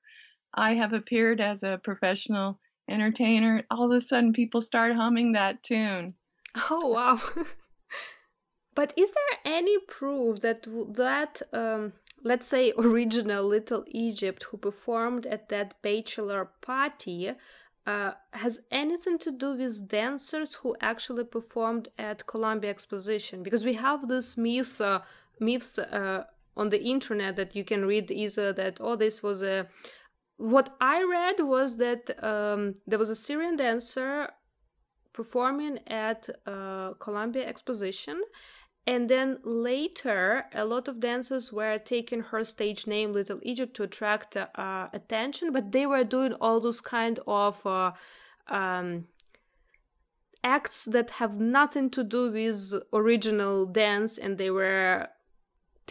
[0.53, 2.59] I have appeared as a professional
[2.89, 6.13] entertainer, all of a sudden people start humming that tune.
[6.69, 7.19] Oh wow!
[8.75, 10.63] but is there any proof that
[10.95, 17.33] that um, let's say original Little Egypt who performed at that bachelor party
[17.87, 23.43] uh, has anything to do with dancers who actually performed at Columbia Exposition?
[23.43, 24.99] Because we have this myth, uh,
[25.39, 29.67] myths uh, on the internet that you can read either that oh this was a
[30.37, 34.29] what I read was that um, there was a Syrian dancer
[35.13, 38.21] performing at uh, Columbia Exposition.
[38.88, 43.84] And then later, a lot of dancers were taking her stage name Little Egypt to
[43.84, 47.91] attract uh, attention, but they were doing all those kind of uh,
[48.47, 49.06] um,
[50.43, 55.08] acts that have nothing to do with original dance, and they were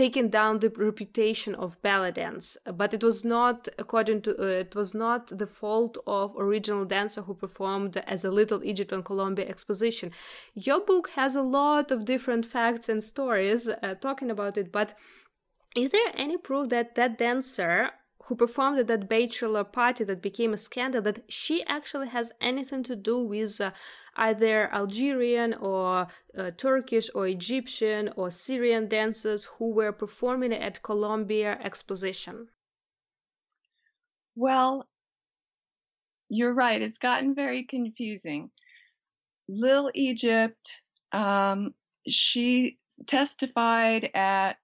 [0.00, 4.74] taken down the reputation of belly dance but it was not according to uh, it
[4.74, 9.46] was not the fault of original dancer who performed as a little egypt on columbia
[9.46, 10.10] exposition.
[10.54, 14.88] Your book has a lot of different facts and stories uh, talking about it but
[15.76, 17.90] is there any proof that that dancer
[18.30, 22.80] who performed at that bachelor party that became a scandal that she actually has anything
[22.80, 23.72] to do with uh,
[24.14, 26.06] either Algerian or
[26.38, 32.46] uh, Turkish or Egyptian or Syrian dancers who were performing at Columbia Exposition?
[34.36, 34.86] Well,
[36.28, 36.80] you're right.
[36.80, 38.52] It's gotten very confusing.
[39.48, 41.74] Lil Egypt, um,
[42.06, 44.58] she testified at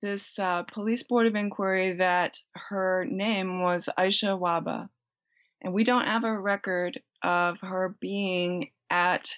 [0.00, 4.88] this uh, police board of inquiry that her name was Aisha Waba.
[5.60, 9.34] And we don't have a record of her being at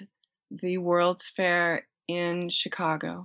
[0.51, 3.25] the World's Fair in Chicago.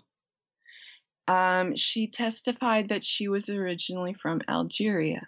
[1.27, 5.27] Um, she testified that she was originally from Algeria.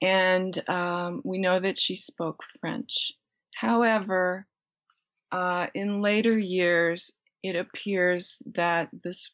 [0.00, 3.12] And um, we know that she spoke French.
[3.54, 4.46] However,
[5.30, 9.30] uh, in later years, it appears that this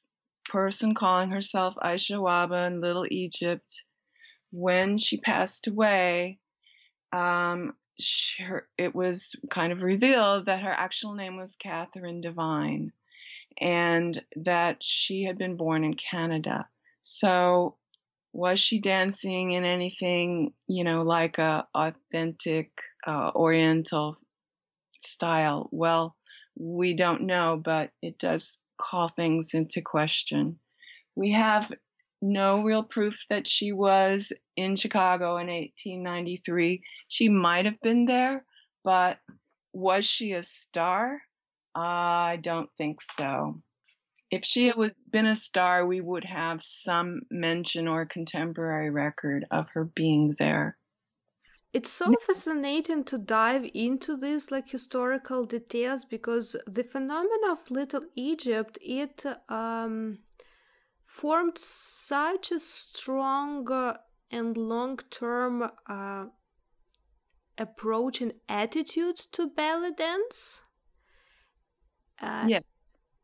[0.49, 3.85] person calling herself Aisha Waba in Little Egypt,
[4.51, 6.39] when she passed away,
[7.13, 12.93] um, she, her, it was kind of revealed that her actual name was Catherine Devine
[13.61, 16.69] and that she had been born in Canada.
[17.03, 17.77] So,
[18.33, 22.71] was she dancing in anything, you know, like a authentic
[23.07, 24.17] uh, Oriental
[25.01, 25.69] style?
[25.73, 26.15] Well,
[26.57, 30.59] we don't know, but it does call things into question.
[31.14, 31.73] We have
[32.23, 36.83] no real proof that she was in Chicago in 1893.
[37.09, 38.45] She might have been there,
[38.85, 39.19] but
[39.73, 41.21] was she a star?
[41.75, 43.61] I don't think so.
[44.31, 44.77] If she had
[45.11, 50.78] been a star, we would have some mention or contemporary record of her being there.
[51.72, 58.04] It's so fascinating to dive into these like historical details because the phenomenon of Little
[58.14, 60.18] Egypt it um,
[61.04, 63.98] formed such a strong uh,
[64.31, 66.26] and long term uh,
[67.59, 70.62] approach and attitude to belly dance.
[72.20, 72.64] Uh, yes.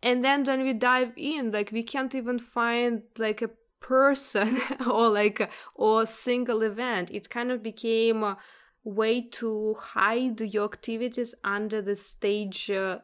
[0.03, 3.51] And then when we dive in, like we can't even find like a
[3.85, 4.59] person
[4.91, 7.11] or like or single event.
[7.11, 8.39] It kind of became a
[8.83, 12.99] way to hide your activities under the stage uh,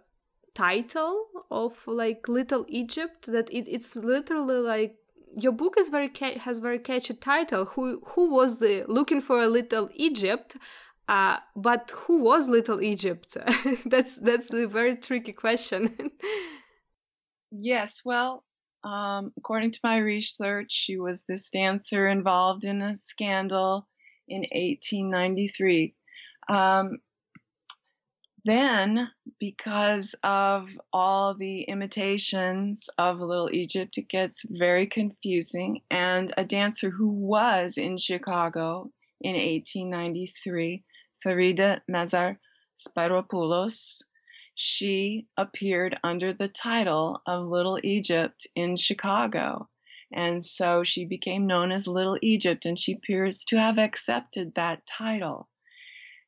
[0.54, 4.96] title of like Little Egypt that it, it's literally like
[5.36, 7.64] your book is very ca- has very catchy title.
[7.66, 10.56] Who who was the looking for a little Egypt
[11.10, 13.36] uh, but who was little Egypt?
[13.84, 16.10] That's that's a very tricky question.
[17.52, 18.44] Yes well
[18.82, 23.86] um, according to my research, she was this dancer involved in a scandal
[24.28, 25.94] in 1893.
[26.48, 26.98] Um,
[28.44, 35.82] then, because of all the imitations of Little Egypt, it gets very confusing.
[35.90, 40.82] And a dancer who was in Chicago in 1893,
[41.22, 42.38] Farida Mazar
[42.78, 44.02] Spyropoulos,
[44.54, 49.68] she appeared under the title of Little Egypt in Chicago.
[50.12, 54.84] And so she became known as Little Egypt, and she appears to have accepted that
[54.86, 55.48] title.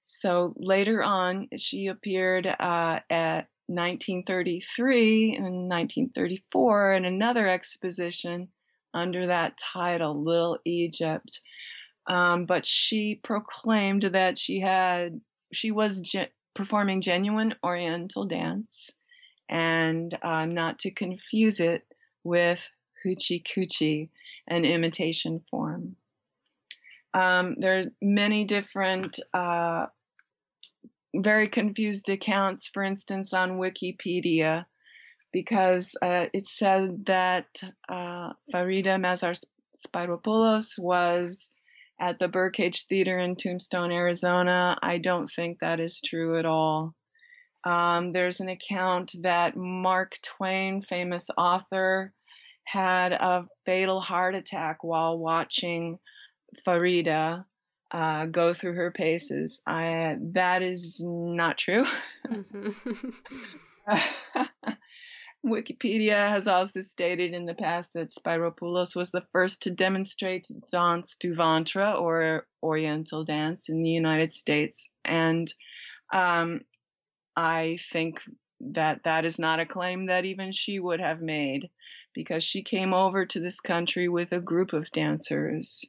[0.02, 8.48] So later on, she appeared uh, at 1933 and 1934 in another exposition
[8.94, 11.40] under that title, Little Egypt.
[12.06, 15.20] Um, but she proclaimed that she had
[15.52, 16.00] she was
[16.54, 18.90] performing genuine Oriental dance,
[19.48, 21.82] and uh, not to confuse it
[22.24, 22.68] with
[23.04, 24.08] hoochie coochie,
[24.48, 25.96] an imitation form.
[27.14, 29.86] Um, there are many different, uh,
[31.14, 34.64] very confused accounts, for instance, on Wikipedia,
[35.32, 37.46] because uh, it said that
[37.88, 39.38] uh, Farida Mazar
[39.76, 41.50] Spyropoulos was
[42.00, 44.78] at the Birdcage Theater in Tombstone, Arizona.
[44.82, 46.94] I don't think that is true at all.
[47.64, 52.12] Um, there's an account that Mark Twain, famous author,
[52.64, 55.98] had a fatal heart attack while watching
[56.66, 57.44] Farida
[57.92, 59.60] uh, go through her paces.
[59.66, 61.86] I, that is not true.
[62.26, 63.10] Mm-hmm.
[65.44, 71.16] Wikipedia has also stated in the past that Spyropoulos was the first to demonstrate danse
[71.16, 74.88] du ventre or Oriental dance in the United States.
[75.04, 75.52] And
[76.12, 76.60] um,
[77.36, 78.20] I think
[78.60, 81.68] that that is not a claim that even she would have made
[82.14, 85.84] because she came over to this country with a group of dancers.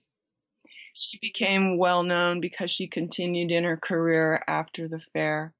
[0.94, 5.54] She became well known because she continued in her career after the fair.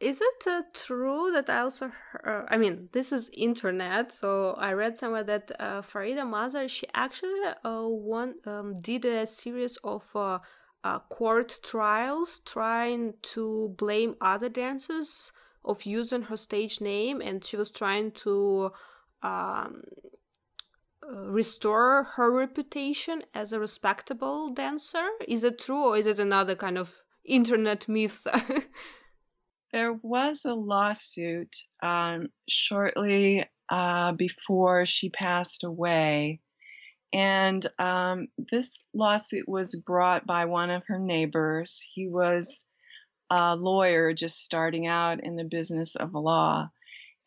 [0.00, 4.52] Is it uh, true that I also, heard, uh, I mean, this is internet, so
[4.52, 9.76] I read somewhere that uh, Farida Mazar, she actually uh, one um, did a series
[9.82, 10.38] of uh,
[10.84, 15.32] uh, court trials trying to blame other dancers
[15.64, 18.70] of using her stage name, and she was trying to
[19.24, 19.82] um,
[21.02, 25.08] restore her reputation as a respectable dancer.
[25.26, 28.24] Is it true, or is it another kind of internet myth?
[29.72, 36.40] There was a lawsuit um, shortly uh, before she passed away.
[37.12, 41.84] And um, this lawsuit was brought by one of her neighbors.
[41.94, 42.66] He was
[43.30, 46.68] a lawyer just starting out in the business of law.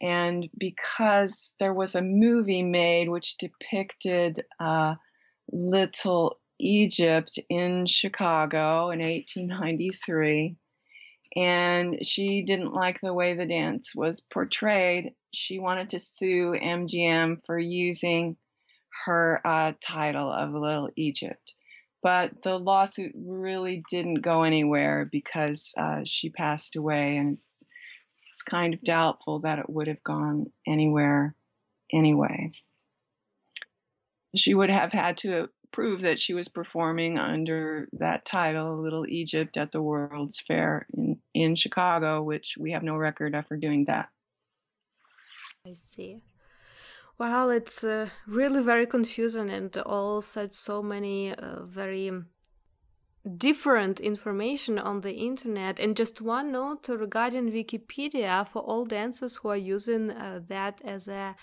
[0.01, 4.95] And because there was a movie made which depicted uh,
[5.51, 10.55] Little Egypt in Chicago in 1893,
[11.36, 15.13] and she didn't like the way the dance was portrayed.
[15.34, 18.36] She wanted to sue MGM for using
[19.05, 21.55] her uh, title of Little Egypt.
[22.03, 27.63] But the lawsuit really didn't go anywhere because uh, she passed away, and it's,
[28.32, 31.36] it's kind of doubtful that it would have gone anywhere
[31.93, 32.51] anyway.
[34.36, 39.57] She would have had to prove that she was performing under that title, Little Egypt,
[39.57, 43.86] at the World's Fair in, in Chicago, which we have no record of her doing
[43.86, 44.09] that.
[45.65, 46.24] I see.
[47.17, 52.11] Well, it's uh, really very confusing and all said so many uh, very
[53.38, 55.80] different information on the internet.
[55.80, 61.07] And just one note regarding Wikipedia for all dancers who are using uh, that as
[61.07, 61.36] a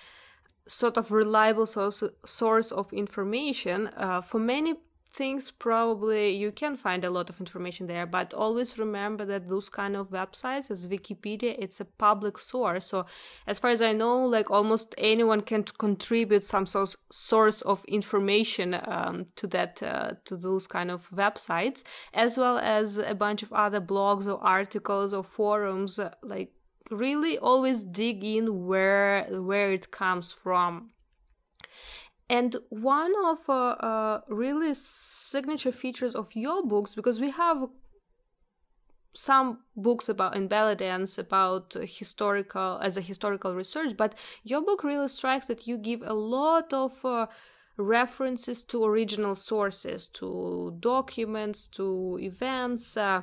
[0.69, 3.89] sort of reliable source, source of information.
[3.97, 4.75] Uh, for many
[5.11, 9.69] things, probably you can find a lot of information there, but always remember that those
[9.71, 12.85] kind of websites, as Wikipedia, it's a public source.
[12.85, 13.07] So,
[13.47, 18.79] as far as I know, like almost anyone can contribute some source source of information
[18.87, 23.53] um, to that uh, to those kind of websites, as well as a bunch of
[23.53, 26.53] other blogs or articles or forums, uh, like
[26.91, 30.91] really always dig in where where it comes from.
[32.31, 37.69] And one of uh, uh, really signature features of your books because we have
[39.15, 44.15] some books about in belly dance about historical as a historical research but
[44.45, 47.27] your book really strikes that you give a lot of uh,
[47.77, 53.23] references to original sources to documents to events uh,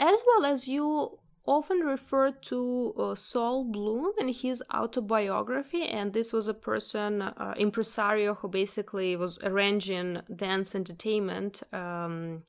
[0.00, 6.32] as well as you often referred to uh, Sol Bloom in his autobiography, and this
[6.32, 12.44] was a person, uh, impresario, who basically was arranging dance entertainment um,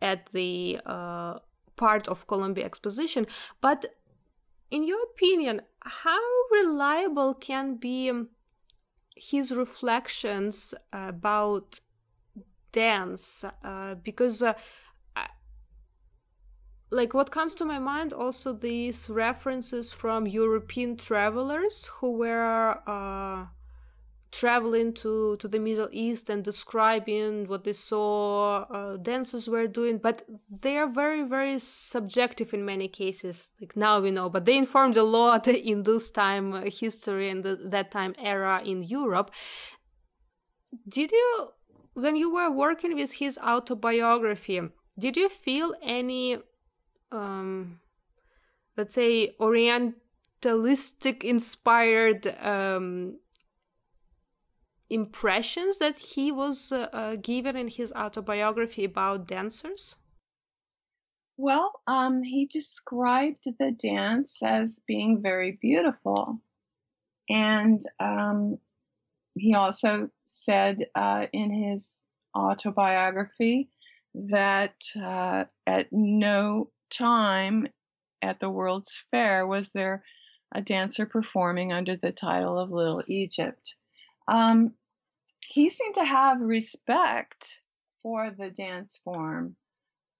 [0.00, 1.38] at the uh,
[1.76, 3.26] part of Columbia Exposition.
[3.60, 3.94] But
[4.70, 6.20] in your opinion, how
[6.50, 8.10] reliable can be
[9.14, 11.80] his reflections about
[12.72, 13.44] dance?
[13.62, 14.54] Uh, because uh,
[16.92, 23.46] like what comes to my mind also these references from European travelers who were uh,
[24.30, 29.98] traveling to to the Middle East and describing what they saw uh, dancers were doing,
[29.98, 33.50] but they are very very subjective in many cases.
[33.58, 37.42] Like now we know, but they informed a lot in this time uh, history and
[37.42, 39.30] the, that time era in Europe.
[40.88, 41.48] Did you,
[41.94, 44.60] when you were working with his autobiography,
[44.98, 46.38] did you feel any
[47.12, 47.80] um,
[48.76, 53.18] let's say orientalistic inspired um,
[54.90, 59.96] impressions that he was uh, uh, given in his autobiography about dancers?
[61.36, 66.40] Well um, he described the dance as being very beautiful.
[67.28, 68.58] And um,
[69.34, 72.04] he also said uh, in his
[72.36, 73.70] autobiography
[74.14, 77.66] that uh, at no time
[78.20, 80.04] at the World's Fair was there
[80.54, 83.74] a dancer performing under the title of Little Egypt.
[84.28, 84.74] Um,
[85.46, 87.60] he seemed to have respect
[88.02, 89.56] for the dance form,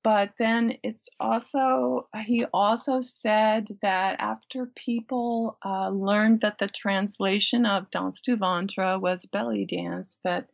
[0.03, 7.66] but then it's also, he also said that after people uh, learned that the translation
[7.66, 10.49] of Danse du Ventre was belly dance, that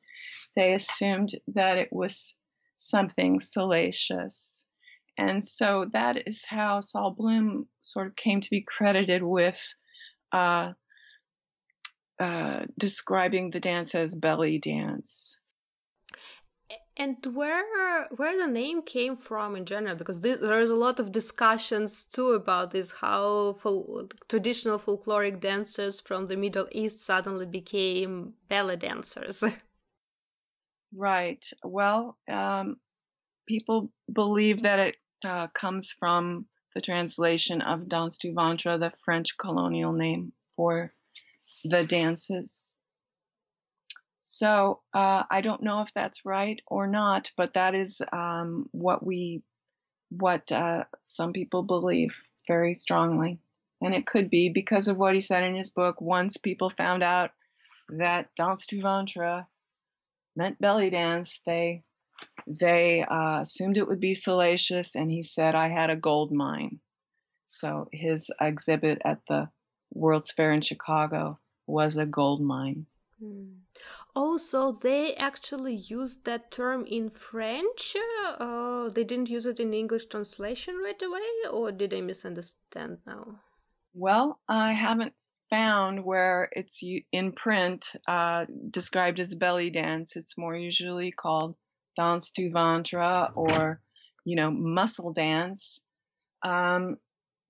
[0.55, 2.37] they assumed that it was
[2.75, 4.66] something salacious.
[5.19, 9.61] And so that is how Sol Bloom sort of came to be credited with
[10.31, 10.73] uh,
[12.21, 15.37] uh, describing the dance as belly dance.
[16.97, 21.12] And where where the name came from in general, because this, there's a lot of
[21.12, 28.35] discussions too about this, how fol- traditional folkloric dancers from the Middle East suddenly became
[28.49, 29.43] belly dancers.
[30.95, 31.45] right.
[31.64, 32.77] Well, um,
[33.47, 39.37] people believe that it uh, comes from the translation of Danse du Ventre, the French
[39.37, 40.93] colonial name for
[41.64, 42.77] the dances.
[44.21, 49.05] So uh, I don't know if that's right or not, but that is um, what
[49.05, 49.43] we,
[50.11, 53.41] what uh, some people believe very strongly,
[53.81, 56.01] and it could be because of what he said in his book.
[56.01, 57.33] Once people found out
[57.89, 59.47] that Danse du Ventre
[60.37, 61.83] meant belly dance, they
[62.47, 66.81] they uh, assumed it would be salacious, and he said I had a gold mine.
[67.45, 69.51] So his exhibit at the
[69.93, 72.87] World's Fair in Chicago was a gold mine.
[73.23, 73.57] Mm.
[74.14, 77.97] Also, they actually used that term in French.
[78.39, 83.41] Uh, they didn't use it in English translation right away, or did I misunderstand now?
[83.95, 85.14] Well, I haven't
[85.51, 90.16] found where it's in print uh, described as belly dance.
[90.16, 91.57] It's more usually called
[91.99, 93.81] danse du ventre or,
[94.25, 95.81] you know, muscle dance.
[96.43, 96.97] Um,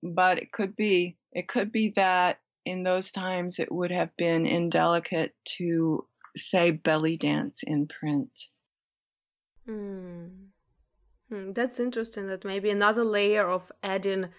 [0.01, 4.45] but it could be, it could be that in those times it would have been
[4.45, 8.31] indelicate to say belly dance in print.
[9.65, 10.27] Hmm.
[11.29, 12.27] Hmm, that's interesting.
[12.27, 14.29] That maybe another layer of adding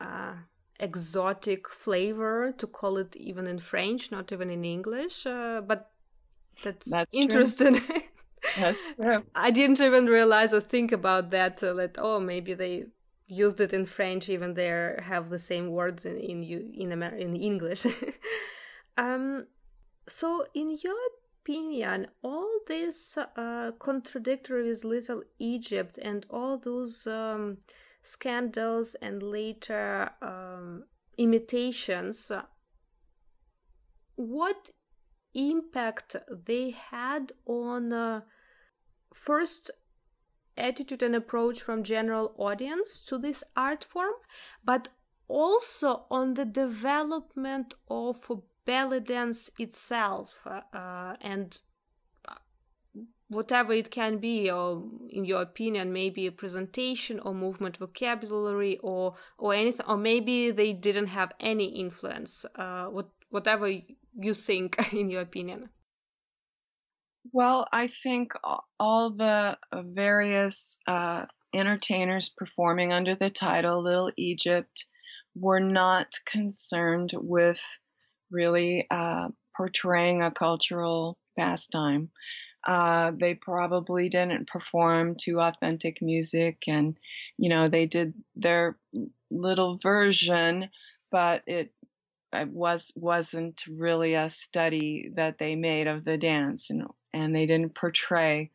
[0.00, 0.34] uh,
[0.78, 5.26] exotic flavor to call it even in French, not even in English.
[5.26, 5.90] Uh, but
[6.64, 7.80] that's, that's interesting.
[8.56, 9.24] That's true.
[9.34, 11.62] I didn't even realize or think about that.
[11.62, 12.86] Uh, that oh, maybe they
[13.28, 17.36] used it in French, even they have the same words in in in, Amer- in
[17.36, 17.86] English.
[18.98, 19.46] um,
[20.08, 20.98] so, in your
[21.42, 27.58] opinion, all this uh, contradictory with Little Egypt and all those um,
[28.02, 30.84] scandals and later um,
[31.16, 32.32] imitations,
[34.16, 34.70] what
[35.34, 36.16] impact
[36.46, 38.20] they had on uh,
[39.12, 39.70] first
[40.56, 44.12] attitude and approach from general audience to this art form
[44.64, 44.88] but
[45.28, 48.30] also on the development of
[48.66, 51.60] belly dance itself uh, uh, and
[52.28, 52.34] uh,
[53.28, 59.14] whatever it can be or in your opinion maybe a presentation or movement vocabulary or
[59.38, 62.44] or anything or maybe they didn't have any influence.
[62.56, 65.68] Uh, what whatever you think in your opinion
[67.32, 68.32] well i think
[68.78, 74.86] all the various uh, entertainers performing under the title Little Egypt
[75.34, 77.60] were not concerned with
[78.30, 82.10] really uh, portraying a cultural pastime.
[82.66, 86.98] Uh, they probably didn't perform to authentic music, and
[87.38, 88.76] you know they did their
[89.30, 90.68] little version,
[91.10, 91.72] but it,
[92.32, 97.46] it was wasn't really a study that they made of the dance, and and they
[97.46, 98.50] didn't portray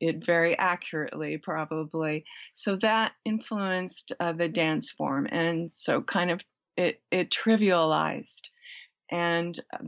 [0.00, 2.24] it very accurately, probably.
[2.54, 6.40] So that influenced uh, the dance form, and so kind of
[6.76, 8.50] it it trivialized,
[9.10, 9.78] and uh,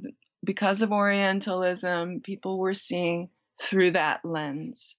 [0.44, 4.96] because of Orientalism, people were seeing through that lens,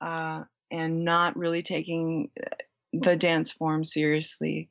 [0.00, 2.50] uh, and not really taking uh,
[2.92, 4.68] the dance form seriously.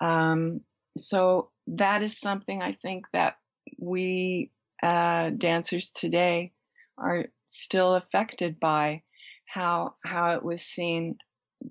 [0.00, 0.62] Um,
[0.96, 3.36] so that is something I think that
[3.78, 4.50] we
[4.82, 6.52] uh, dancers today
[6.98, 9.02] are still affected by
[9.46, 11.16] how how it was seen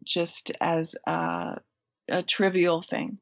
[0.03, 1.59] just as a,
[2.09, 3.17] a trivial thing.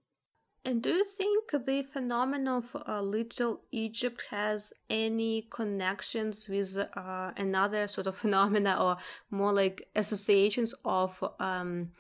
[0.66, 7.32] And do you think the phenomenon of uh, Little Egypt has any connections with uh,
[7.38, 8.98] another sort of phenomena or
[9.32, 11.92] more like associations of um,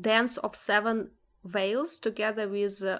[0.00, 1.10] dance of seven
[1.44, 2.98] veils together with uh,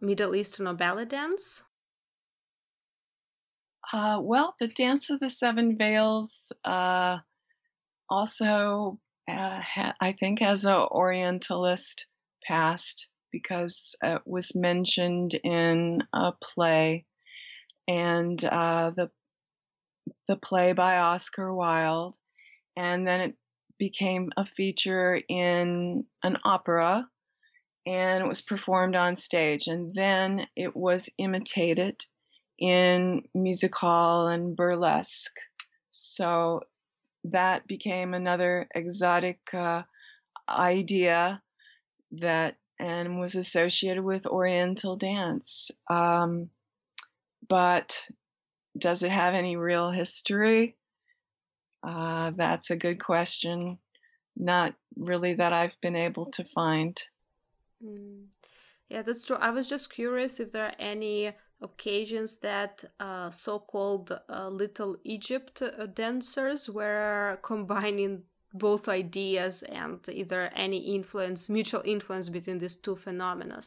[0.00, 1.64] Middle Eastern or belly dance?
[3.92, 7.18] Uh, well, the Dance of the Seven Veils uh,
[8.10, 12.06] also, uh, ha- I think, has an Orientalist
[12.44, 17.04] past because it was mentioned in a play,
[17.86, 19.10] and uh, the
[20.26, 22.16] the play by Oscar Wilde,
[22.76, 23.36] and then it
[23.78, 27.08] became a feature in an opera,
[27.86, 32.04] and it was performed on stage, and then it was imitated
[32.58, 35.36] in music hall and burlesque.
[35.90, 36.62] So
[37.24, 39.82] that became another exotic uh,
[40.48, 41.42] idea
[42.12, 45.70] that and was associated with Oriental dance.
[45.88, 46.50] Um,
[47.48, 48.04] but
[48.76, 50.76] does it have any real history?
[51.86, 53.78] Uh, that's a good question.
[54.36, 57.00] Not really that I've been able to find.
[57.82, 58.26] Mm.
[58.88, 59.36] Yeah, that's true.
[59.36, 65.62] I was just curious if there are any occasions that uh, so-called uh, Little Egypt
[65.62, 72.76] uh, dancers were combining both ideas and is there any influence, mutual influence between these
[72.76, 73.60] two phenomena?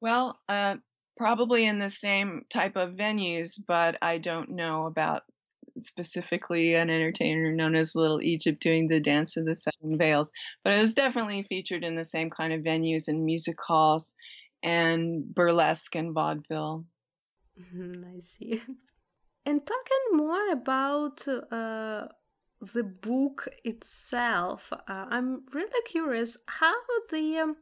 [0.00, 0.76] Well, uh,
[1.16, 5.22] probably in the same type of venues, but I don't know about
[5.78, 10.32] specifically an entertainer known as Little Egypt doing the Dance of the Seven Veils.
[10.64, 14.14] But it was definitely featured in the same kind of venues and music halls
[14.62, 16.84] and burlesque and vaudeville.
[17.60, 18.62] Mm-hmm, I see.
[19.44, 22.06] And talking more about uh,
[22.60, 26.74] the book itself, uh, I'm really curious how
[27.10, 27.56] the um,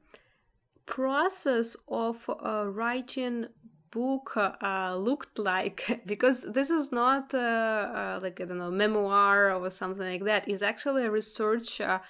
[0.85, 3.47] process of uh, writing
[3.91, 9.53] book uh, looked like because this is not uh, uh, like I don't know memoir
[9.53, 10.49] or something like that.
[10.49, 12.01] It's actually a research uh,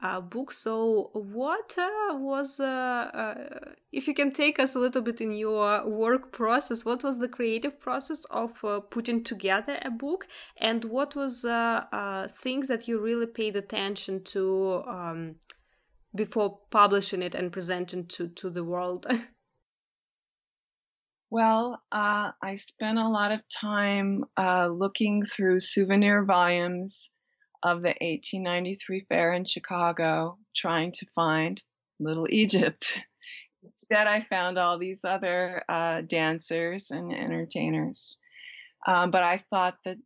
[0.00, 0.52] uh, book.
[0.52, 5.32] So, what uh, was, uh, uh, if you can take us a little bit in
[5.32, 11.16] your work process, what was the creative process of putting together a book, and what
[11.16, 11.42] was
[12.40, 15.36] things that you really paid attention to um,
[16.14, 19.06] before publishing it and presenting to to the world?
[21.30, 27.10] Well, uh, I spent a lot of time uh, looking through souvenir volumes
[27.62, 31.62] of the 1893 fair in Chicago trying to find
[32.00, 32.98] Little Egypt.
[33.62, 38.16] Instead, I found all these other uh, dancers and entertainers.
[38.86, 39.98] Um, but I thought that,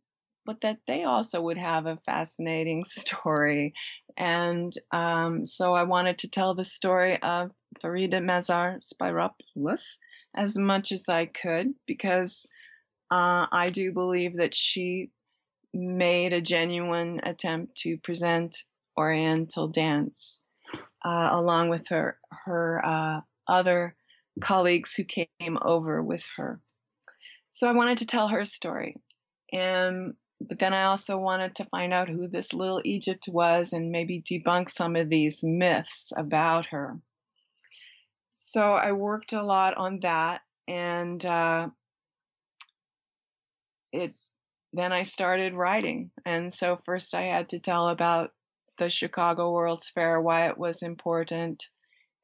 [0.45, 3.75] but that they also would have a fascinating story,
[4.17, 7.51] and um, so I wanted to tell the story of
[7.81, 9.99] Farida Mazar Spyropoulos
[10.35, 12.45] as much as I could because
[13.11, 15.11] uh, I do believe that she
[15.73, 18.57] made a genuine attempt to present
[18.97, 20.39] Oriental dance,
[21.03, 23.95] uh, along with her her uh, other
[24.39, 26.59] colleagues who came over with her.
[27.49, 28.97] So I wanted to tell her story,
[29.51, 33.91] and but then I also wanted to find out who this little Egypt was and
[33.91, 36.99] maybe debunk some of these myths about her.
[38.33, 41.69] So I worked a lot on that, and uh,
[43.91, 44.11] it
[44.73, 46.09] then I started writing.
[46.25, 48.31] And so first I had to tell about
[48.77, 51.69] the Chicago World's Fair, why it was important,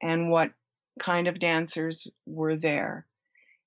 [0.01, 0.51] and what
[0.99, 3.05] kind of dancers were there.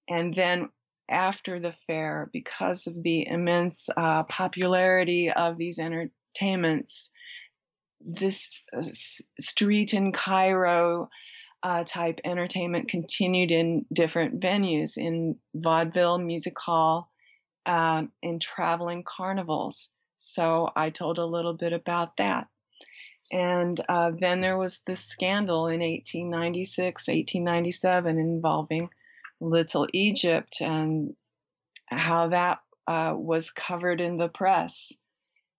[0.08, 0.68] And then
[1.08, 7.10] after the fair, because of the immense uh, popularity of these entertainments,
[8.00, 8.82] this uh,
[9.38, 11.08] street in Cairo
[11.62, 17.10] uh, type entertainment continued in different venues in vaudeville, music hall,
[17.66, 19.90] um, in traveling carnivals.
[20.16, 22.48] So I told a little bit about that.
[23.30, 28.90] And uh, then there was the scandal in 1896, 1897 involving
[29.40, 31.14] Little Egypt and
[31.86, 34.92] how that uh, was covered in the press.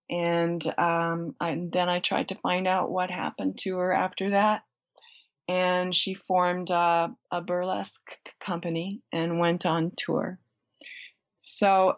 [0.10, 4.64] And, um, and then I tried to find out what happened to her after that
[5.47, 10.39] and she formed a, a burlesque company and went on tour.
[11.39, 11.97] So,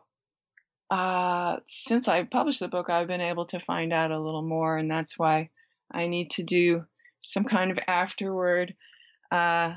[0.90, 4.78] uh, since I published the book, I've been able to find out a little more,
[4.78, 5.50] and that's why
[5.92, 6.86] I need to do
[7.22, 8.76] some kind of afterword
[9.32, 9.76] uh,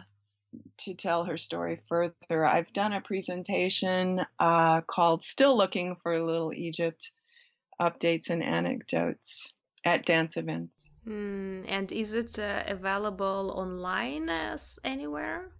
[0.78, 2.44] to tell her story further.
[2.44, 7.10] I've done a presentation uh, called Still Looking for Little Egypt
[7.80, 9.54] Updates and Anecdotes
[9.85, 10.91] at dance events.
[11.07, 15.53] Mm, and is it uh, available online as anywhere?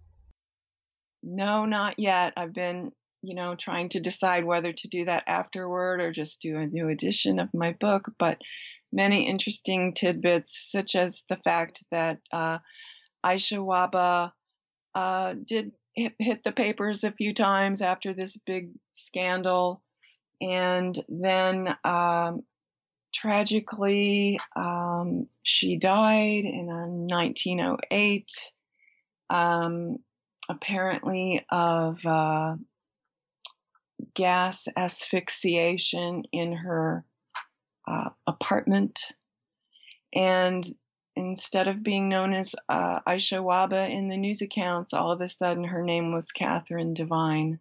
[1.23, 2.33] No, not yet.
[2.37, 2.91] I've been,
[3.21, 6.89] you know, trying to decide whether to do that afterward or just do a new
[6.89, 8.11] edition of my book.
[8.17, 8.37] But
[8.91, 12.59] many interesting tidbits, such as the fact that uh,
[13.25, 14.31] Aisha Waba
[14.95, 19.81] uh, did hit, hit the papers a few times after this big scandal.
[20.41, 22.43] And then um,
[23.13, 28.31] tragically, um, she died in 1908,
[29.29, 29.97] um,
[30.47, 32.55] apparently of uh,
[34.13, 37.05] gas asphyxiation in her
[37.87, 38.99] uh, apartment.
[40.13, 40.65] And
[41.15, 45.27] instead of being known as uh, Aisha Waba in the news accounts, all of a
[45.27, 47.59] sudden her name was Catherine Devine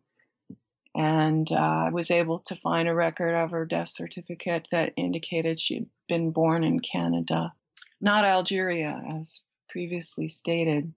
[0.98, 1.54] and uh,
[1.86, 6.32] I was able to find a record of her death certificate that indicated she'd been
[6.32, 7.52] born in Canada,
[8.00, 10.92] not Algeria, as previously stated.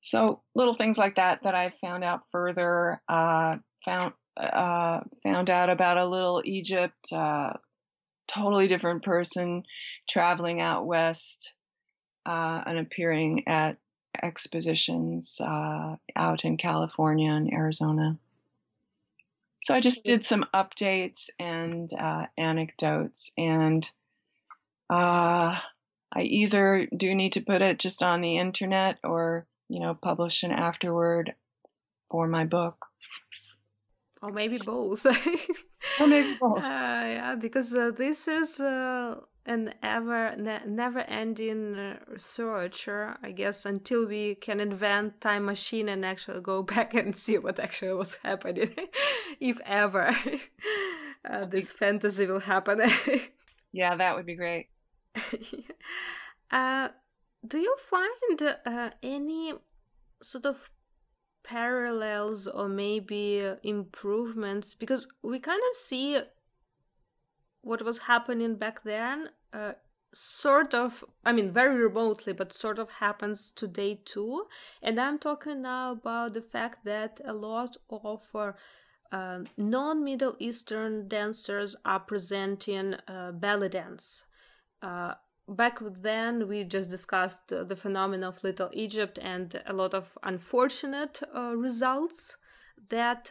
[0.00, 3.00] So little things like that that I found out further.
[3.08, 7.52] Uh, found uh, found out about a little Egypt, uh,
[8.26, 9.62] totally different person
[10.08, 11.54] traveling out west
[12.26, 13.78] uh, and appearing at
[14.20, 18.18] expositions uh, out in California and Arizona.
[19.66, 23.84] So I just did some updates and uh, anecdotes, and
[24.88, 25.58] uh,
[26.14, 30.44] I either do need to put it just on the internet or, you know, publish
[30.44, 31.34] an afterword
[32.08, 32.76] for my book.
[34.22, 35.04] Or maybe both.
[35.06, 36.58] or maybe both.
[36.58, 43.30] Uh, yeah, because uh, this is uh, an ever ne- never ending uh, research i
[43.34, 47.94] guess until we can invent time machine and actually go back and see what actually
[47.94, 48.74] was happening
[49.40, 50.14] if ever
[51.30, 52.80] uh, this fantasy will happen
[53.72, 54.68] yeah that would be great
[56.50, 56.88] uh,
[57.46, 59.54] do you find uh, any
[60.22, 60.68] sort of
[61.46, 66.20] parallels or maybe improvements because we kind of see
[67.62, 69.72] what was happening back then uh,
[70.12, 74.46] sort of i mean very remotely but sort of happens today too.
[74.82, 78.52] And i'm talking now about the fact that a lot of uh,
[79.12, 84.24] uh, non-middle eastern dancers are presenting uh, belly dance.
[84.82, 85.14] Uh,
[85.48, 91.22] back then we just discussed the phenomenon of little egypt and a lot of unfortunate
[91.34, 92.36] uh, results
[92.88, 93.30] that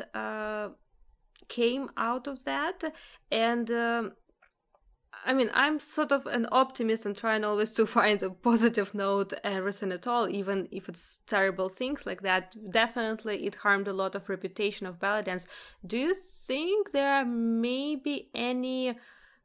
[1.47, 2.84] came out of that
[3.32, 4.13] and um,
[5.26, 9.34] I mean, I'm sort of an optimist and trying always to find a positive note
[9.43, 12.55] everything at all, even if it's terrible things like that.
[12.72, 15.47] Definitely, it harmed a lot of reputation of belly dance.
[15.86, 18.97] Do you think there are maybe any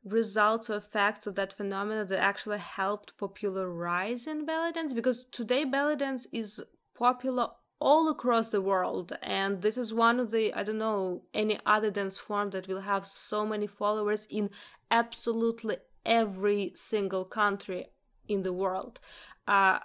[0.04, 4.94] results or effects of that phenomenon that actually helped popularize in belly dance?
[4.94, 6.62] Because today belly dance is
[6.94, 7.48] popular
[7.80, 11.90] all across the world and this is one of the i don't know any other
[11.90, 14.50] dance form that will have so many followers in
[14.90, 17.86] absolutely every single country
[18.28, 19.00] in the world
[19.48, 19.78] uh,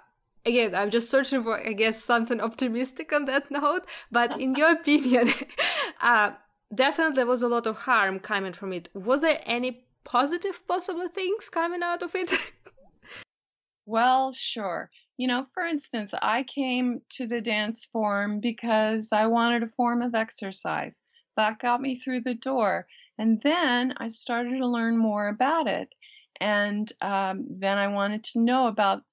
[0.44, 4.72] again i'm just searching for i guess something optimistic on that note but in your
[4.72, 5.32] opinion
[6.02, 6.32] uh,
[6.74, 11.50] definitely was a lot of harm coming from it was there any positive possible things
[11.50, 12.32] coming out of it
[13.86, 19.62] well sure you know, for instance, I came to the dance form because I wanted
[19.62, 21.02] a form of exercise.
[21.36, 22.86] That got me through the door.
[23.18, 25.94] And then I started to learn more about it.
[26.38, 29.04] And um, then I wanted to know about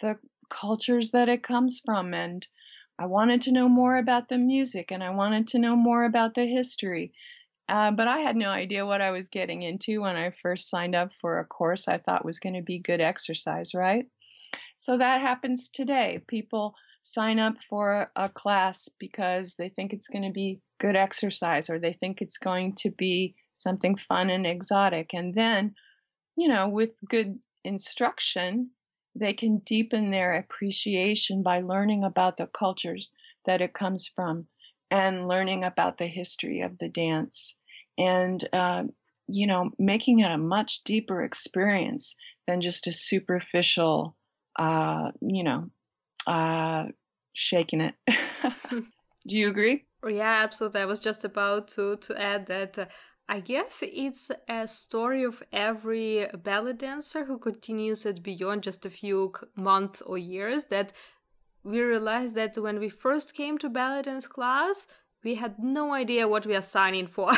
[0.00, 2.12] the cultures that it comes from.
[2.12, 2.44] And
[2.98, 6.34] I wanted to know more about the music and I wanted to know more about
[6.34, 7.12] the history.
[7.68, 10.94] Uh, but I had no idea what I was getting into when I first signed
[10.94, 14.06] up for a course I thought was going to be good exercise, right?
[14.74, 16.20] So that happens today.
[16.26, 21.70] People sign up for a class because they think it's going to be good exercise
[21.70, 25.14] or they think it's going to be something fun and exotic.
[25.14, 25.74] And then,
[26.36, 28.70] you know, with good instruction,
[29.14, 33.12] they can deepen their appreciation by learning about the cultures
[33.44, 34.46] that it comes from
[34.92, 37.56] and learning about the history of the dance.
[37.96, 38.84] And uh,
[39.28, 42.14] you know making it a much deeper experience
[42.46, 44.16] than just a superficial
[44.58, 45.70] uh, you know
[46.26, 46.84] uh,
[47.34, 47.94] shaking it.
[48.70, 49.84] Do you agree?
[50.02, 50.82] Oh, yeah absolutely.
[50.82, 52.86] I was just about to to add that uh,
[53.28, 58.90] I guess it's a story of every belly dancer who continues it beyond just a
[58.90, 60.92] few months or years that
[61.64, 64.86] we realized that when we first came to belly dance class,
[65.22, 67.32] we had no idea what we are signing for.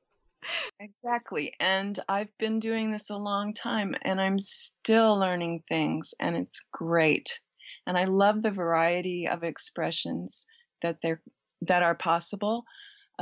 [0.80, 1.54] exactly.
[1.60, 6.64] And I've been doing this a long time and I'm still learning things and it's
[6.72, 7.40] great.
[7.86, 10.46] And I love the variety of expressions
[10.82, 11.14] that they
[11.62, 12.64] that are possible.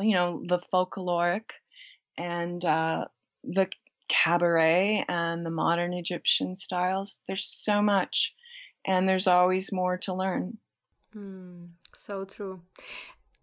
[0.01, 1.51] You know, the folkloric
[2.17, 3.07] and uh,
[3.45, 3.69] the
[4.09, 7.21] cabaret and the modern Egyptian styles.
[7.27, 8.35] There's so much
[8.87, 10.59] and there's always more to learn.
[11.15, 12.61] Mm, so true.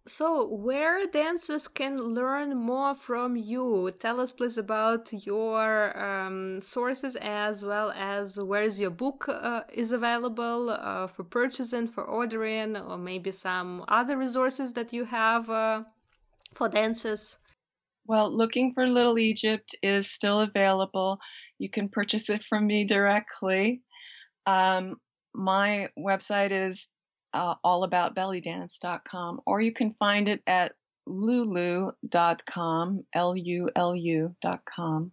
[0.04, 3.92] So, where dancers can learn more from you?
[4.00, 9.60] Tell us, please, about your um, sources as well as where is your book uh,
[9.72, 15.48] is available uh, for purchasing, for ordering, or maybe some other resources that you have
[15.48, 15.84] uh,
[16.52, 17.36] for dancers.
[18.04, 21.20] Well, Looking for Little Egypt is still available.
[21.58, 23.82] You can purchase it from me directly.
[24.46, 24.96] Um,
[25.34, 26.88] my website is
[27.32, 30.72] uh, allaboutbellydance.com, or you can find it at
[31.06, 35.12] lulu.com, L-U-L-U.com.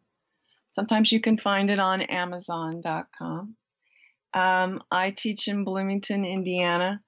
[0.67, 3.55] Sometimes you can find it on amazon.com.
[4.33, 7.01] Um, I teach in Bloomington, Indiana.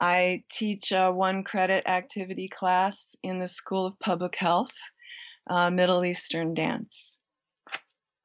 [0.00, 4.72] I teach a one credit activity class in the School of Public Health,
[5.48, 7.20] uh, Middle Eastern Dance.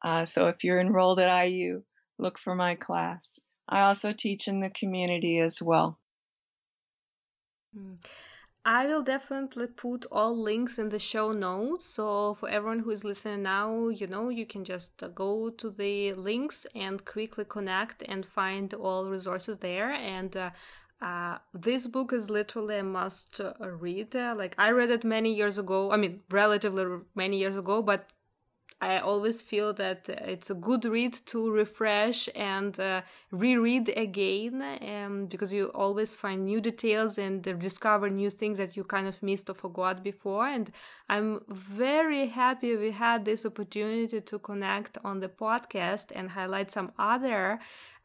[0.03, 1.83] Uh, so if you're enrolled at IU,
[2.17, 3.39] look for my class.
[3.67, 5.99] I also teach in the community as well.
[7.73, 7.95] Hmm.
[8.65, 11.85] I will definitely put all links in the show notes.
[11.85, 15.69] So for everyone who is listening now, you know, you can just uh, go to
[15.69, 19.91] the links and quickly connect and find all resources there.
[19.91, 20.51] And uh,
[21.01, 24.13] uh, this book is literally a must uh, read.
[24.15, 25.91] like I read it many years ago.
[25.91, 28.11] I mean, relatively many years ago, but
[28.79, 33.01] I always feel that it's a good read to refresh and uh,
[33.31, 38.83] reread again um, because you always find new details and discover new things that you
[38.83, 40.47] kind of missed or forgot before.
[40.47, 40.69] And
[41.09, 46.91] I'm very happy we had this opportunity to connect on the podcast and highlight some
[46.99, 47.59] other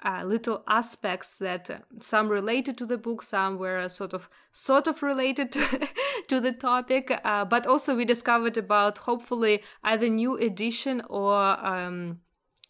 [0.04, 4.86] uh, little aspects that uh, some related to the book, some were sort of sort
[4.86, 5.60] of related to,
[6.28, 11.34] to the topic, uh, but also we discovered about hopefully either new edition or
[11.66, 12.20] um,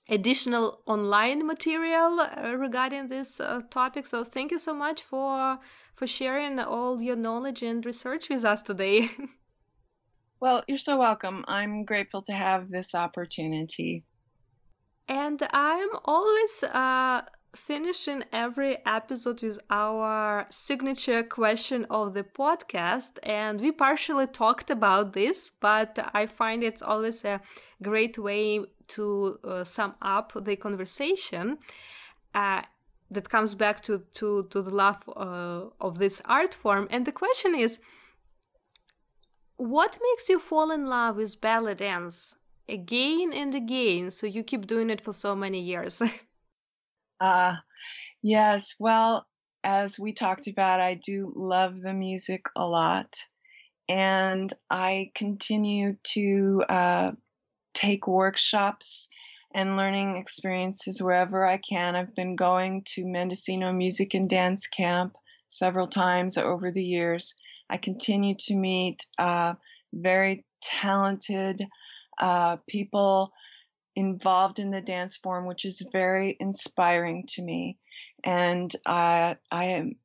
[0.09, 4.07] additional online material uh, regarding this uh, topic.
[4.07, 5.59] So thank you so much for
[5.95, 9.11] for sharing all your knowledge and research with us today.
[10.41, 11.45] well, you're so welcome.
[11.47, 14.05] I'm grateful to have this opportunity.
[15.09, 17.23] And I'm always uh,
[17.55, 23.19] finishing every episode with our signature question of the podcast.
[23.23, 27.41] And we partially talked about this, but I find it's always a
[27.83, 31.59] great way to uh, sum up the conversation.
[32.35, 32.63] Uh,
[33.11, 36.89] that comes back to, to, to the love uh, of this art form.
[36.91, 37.79] And the question is,
[39.57, 42.37] what makes you fall in love with belly dance?
[42.69, 44.11] again and again.
[44.11, 46.03] So you keep doing it for so many years.
[47.23, 47.57] uh,
[48.23, 48.75] yes.
[48.79, 49.27] Well,
[49.63, 53.15] as we talked about, I do love the music a lot.
[53.89, 57.13] And I continue to uh,
[57.75, 59.09] take workshops
[59.55, 61.95] and learning experiences wherever I can.
[61.95, 65.15] I've been going to Mendocino Music and Dance Camp
[65.49, 67.35] several times over the years.
[67.71, 69.55] I continue to meet uh,
[69.93, 71.63] very talented
[72.19, 73.33] uh, people
[73.95, 77.79] involved in the dance form, which is very inspiring to me.
[78.25, 79.97] And I, I am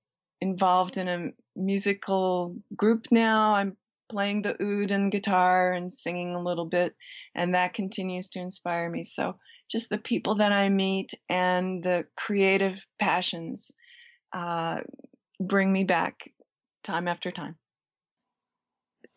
[0.41, 3.53] involved in a musical group now.
[3.53, 3.77] I'm
[4.09, 6.95] playing the oud and guitar and singing a little bit,
[7.35, 9.03] and that continues to inspire me.
[9.03, 9.37] So,
[9.69, 13.69] just the people that I meet and the creative passions
[14.31, 14.77] uh,
[15.41, 16.31] bring me back
[16.83, 17.55] time after time.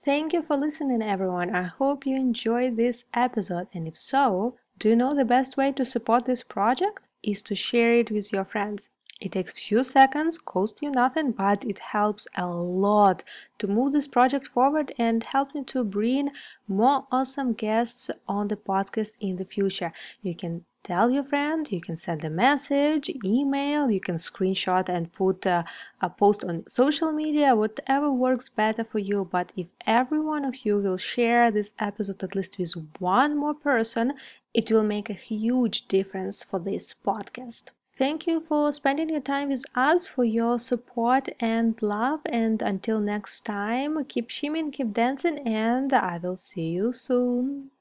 [0.02, 1.54] Thank you for listening, everyone.
[1.54, 5.72] I hope you enjoyed this episode, and if so, do you know the best way
[5.72, 7.06] to support this project?
[7.22, 8.88] Is to share it with your friends.
[9.20, 13.22] It takes few seconds, costs you nothing, but it helps a lot
[13.58, 16.30] to move this project forward and help me to bring
[16.66, 19.92] more awesome guests on the podcast in the future.
[20.22, 25.12] You can tell your friend, you can send a message, email, you can screenshot and
[25.12, 25.66] put a,
[26.00, 29.28] a, post on social media, whatever works better for you.
[29.30, 33.54] But if every one of you will share this episode at least with one more
[33.54, 34.14] person,
[34.54, 37.72] it will make a huge difference for this podcast.
[38.00, 42.20] Thank you for spending your time with us, for your support and love.
[42.24, 47.72] And until next time, keep shimming, keep dancing, and I will see you soon.